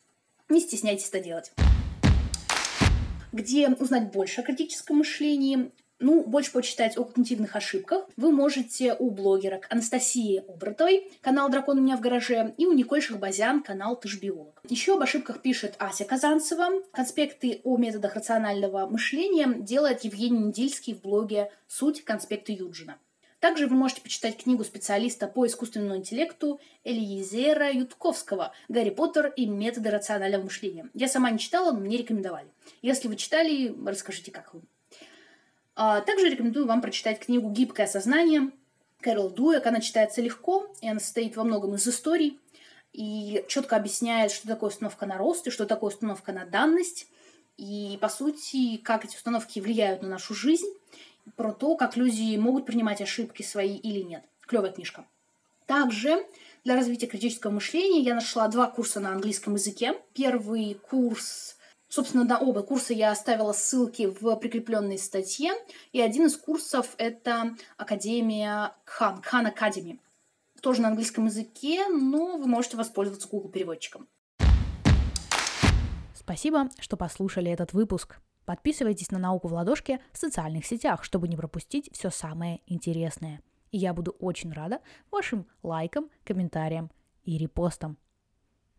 Не 0.48 0.60
стесняйтесь 0.60 1.08
это 1.08 1.20
делать 1.20 1.52
где 3.32 3.68
узнать 3.68 4.12
больше 4.12 4.40
о 4.40 4.44
критическом 4.44 4.98
мышлении, 4.98 5.72
ну, 6.02 6.24
больше 6.24 6.52
почитать 6.52 6.98
о 6.98 7.04
когнитивных 7.04 7.54
ошибках 7.54 8.08
вы 8.16 8.32
можете 8.32 8.94
у 8.98 9.10
блогерок 9.10 9.66
Анастасии 9.70 10.42
Обратовой, 10.48 11.10
канал 11.20 11.48
«Дракон 11.48 11.78
у 11.78 11.80
меня 11.80 11.96
в 11.96 12.00
гараже», 12.00 12.54
и 12.58 12.66
у 12.66 12.72
Николь 12.72 13.00
Шахбазян, 13.00 13.62
канал 13.62 13.96
«Ты 13.96 14.08
ж 14.08 14.20
биолог». 14.20 14.60
Еще 14.68 14.94
об 14.94 15.02
ошибках 15.02 15.42
пишет 15.42 15.74
Ася 15.78 16.04
Казанцева. 16.04 16.82
Конспекты 16.92 17.60
о 17.62 17.76
методах 17.76 18.16
рационального 18.16 18.86
мышления 18.86 19.54
делает 19.54 20.04
Евгений 20.04 20.40
Недельский 20.40 20.94
в 20.94 21.02
блоге 21.02 21.52
«Суть 21.68 22.04
конспекты 22.04 22.52
Юджина». 22.52 22.98
Также 23.42 23.66
вы 23.66 23.74
можете 23.74 24.00
почитать 24.00 24.36
книгу 24.36 24.62
специалиста 24.62 25.26
по 25.26 25.44
искусственному 25.44 25.96
интеллекту 25.96 26.60
Элиезера 26.84 27.72
Ютковского 27.72 28.52
«Гарри 28.68 28.90
Поттер 28.90 29.32
и 29.34 29.46
методы 29.46 29.90
рационального 29.90 30.44
мышления». 30.44 30.88
Я 30.94 31.08
сама 31.08 31.28
не 31.28 31.40
читала, 31.40 31.72
но 31.72 31.80
мне 31.80 31.96
рекомендовали. 31.96 32.46
Если 32.82 33.08
вы 33.08 33.16
читали, 33.16 33.74
расскажите, 33.84 34.30
как. 34.30 34.52
А 35.74 36.02
также 36.02 36.28
рекомендую 36.28 36.68
вам 36.68 36.80
прочитать 36.80 37.18
книгу 37.18 37.50
«Гибкое 37.50 37.88
сознание» 37.88 38.52
Кэрол 39.00 39.30
Дуэк. 39.30 39.66
Она 39.66 39.80
читается 39.80 40.22
легко, 40.22 40.72
и 40.80 40.88
она 40.88 41.00
состоит 41.00 41.34
во 41.34 41.42
многом 41.42 41.74
из 41.74 41.88
историй, 41.88 42.38
и 42.92 43.44
четко 43.48 43.74
объясняет, 43.74 44.30
что 44.30 44.46
такое 44.46 44.70
установка 44.70 45.04
на 45.04 45.18
рост 45.18 45.48
и 45.48 45.50
что 45.50 45.66
такое 45.66 45.90
установка 45.90 46.30
на 46.30 46.44
данность, 46.44 47.08
и, 47.56 47.98
по 48.00 48.08
сути, 48.08 48.76
как 48.76 49.04
эти 49.04 49.16
установки 49.16 49.58
влияют 49.58 50.02
на 50.02 50.08
нашу 50.08 50.32
жизнь, 50.32 50.68
про 51.36 51.52
то, 51.52 51.76
как 51.76 51.96
люди 51.96 52.36
могут 52.36 52.66
принимать 52.66 53.00
ошибки 53.00 53.42
свои 53.42 53.76
или 53.76 54.00
нет. 54.00 54.24
Клевая 54.46 54.72
книжка. 54.72 55.06
Также 55.66 56.26
для 56.64 56.74
развития 56.74 57.06
критического 57.06 57.50
мышления 57.50 58.00
я 58.00 58.14
нашла 58.14 58.48
два 58.48 58.66
курса 58.68 59.00
на 59.00 59.12
английском 59.12 59.54
языке. 59.54 59.94
Первый 60.12 60.74
курс, 60.74 61.56
собственно, 61.88 62.24
на 62.24 62.38
оба 62.38 62.62
курса 62.62 62.92
я 62.92 63.10
оставила 63.10 63.52
ссылки 63.52 64.06
в 64.06 64.36
прикрепленной 64.36 64.98
статье. 64.98 65.52
И 65.92 66.00
один 66.00 66.26
из 66.26 66.36
курсов— 66.36 66.94
это 66.98 67.56
Академия 67.76 68.74
Кхан, 68.84 69.22
Кхан 69.22 69.46
Академи. 69.46 70.00
Тоже 70.60 70.82
на 70.82 70.88
английском 70.88 71.26
языке, 71.26 71.88
но 71.88 72.36
вы 72.36 72.46
можете 72.46 72.76
воспользоваться 72.76 73.28
Google 73.28 73.48
переводчиком. 73.48 74.08
Спасибо, 76.14 76.68
что 76.78 76.96
послушали 76.96 77.50
этот 77.50 77.72
выпуск. 77.72 78.18
Подписывайтесь 78.44 79.10
на 79.10 79.18
«Науку 79.18 79.48
в 79.48 79.52
ладошке» 79.52 80.00
в 80.12 80.18
социальных 80.18 80.66
сетях, 80.66 81.04
чтобы 81.04 81.28
не 81.28 81.36
пропустить 81.36 81.90
все 81.92 82.10
самое 82.10 82.60
интересное. 82.66 83.40
И 83.70 83.78
я 83.78 83.94
буду 83.94 84.12
очень 84.12 84.52
рада 84.52 84.80
вашим 85.10 85.46
лайкам, 85.62 86.10
комментариям 86.24 86.90
и 87.24 87.38
репостам. 87.38 87.98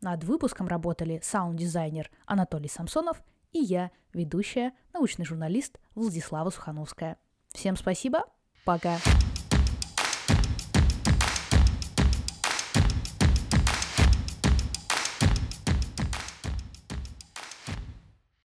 Над 0.02 0.24
выпуском 0.26 0.68
работали 0.68 1.22
саунд-дизайнер 1.24 2.12
Анатолий 2.26 2.70
Самсонов 2.70 3.24
и 3.54 3.60
я, 3.60 3.92
ведущая, 4.12 4.74
научный 4.94 5.26
журналист 5.26 5.80
Владислава 5.96 6.50
Сухановская. 6.50 7.18
Всем 7.54 7.78
спасибо, 7.78 8.26
пока! 8.66 8.98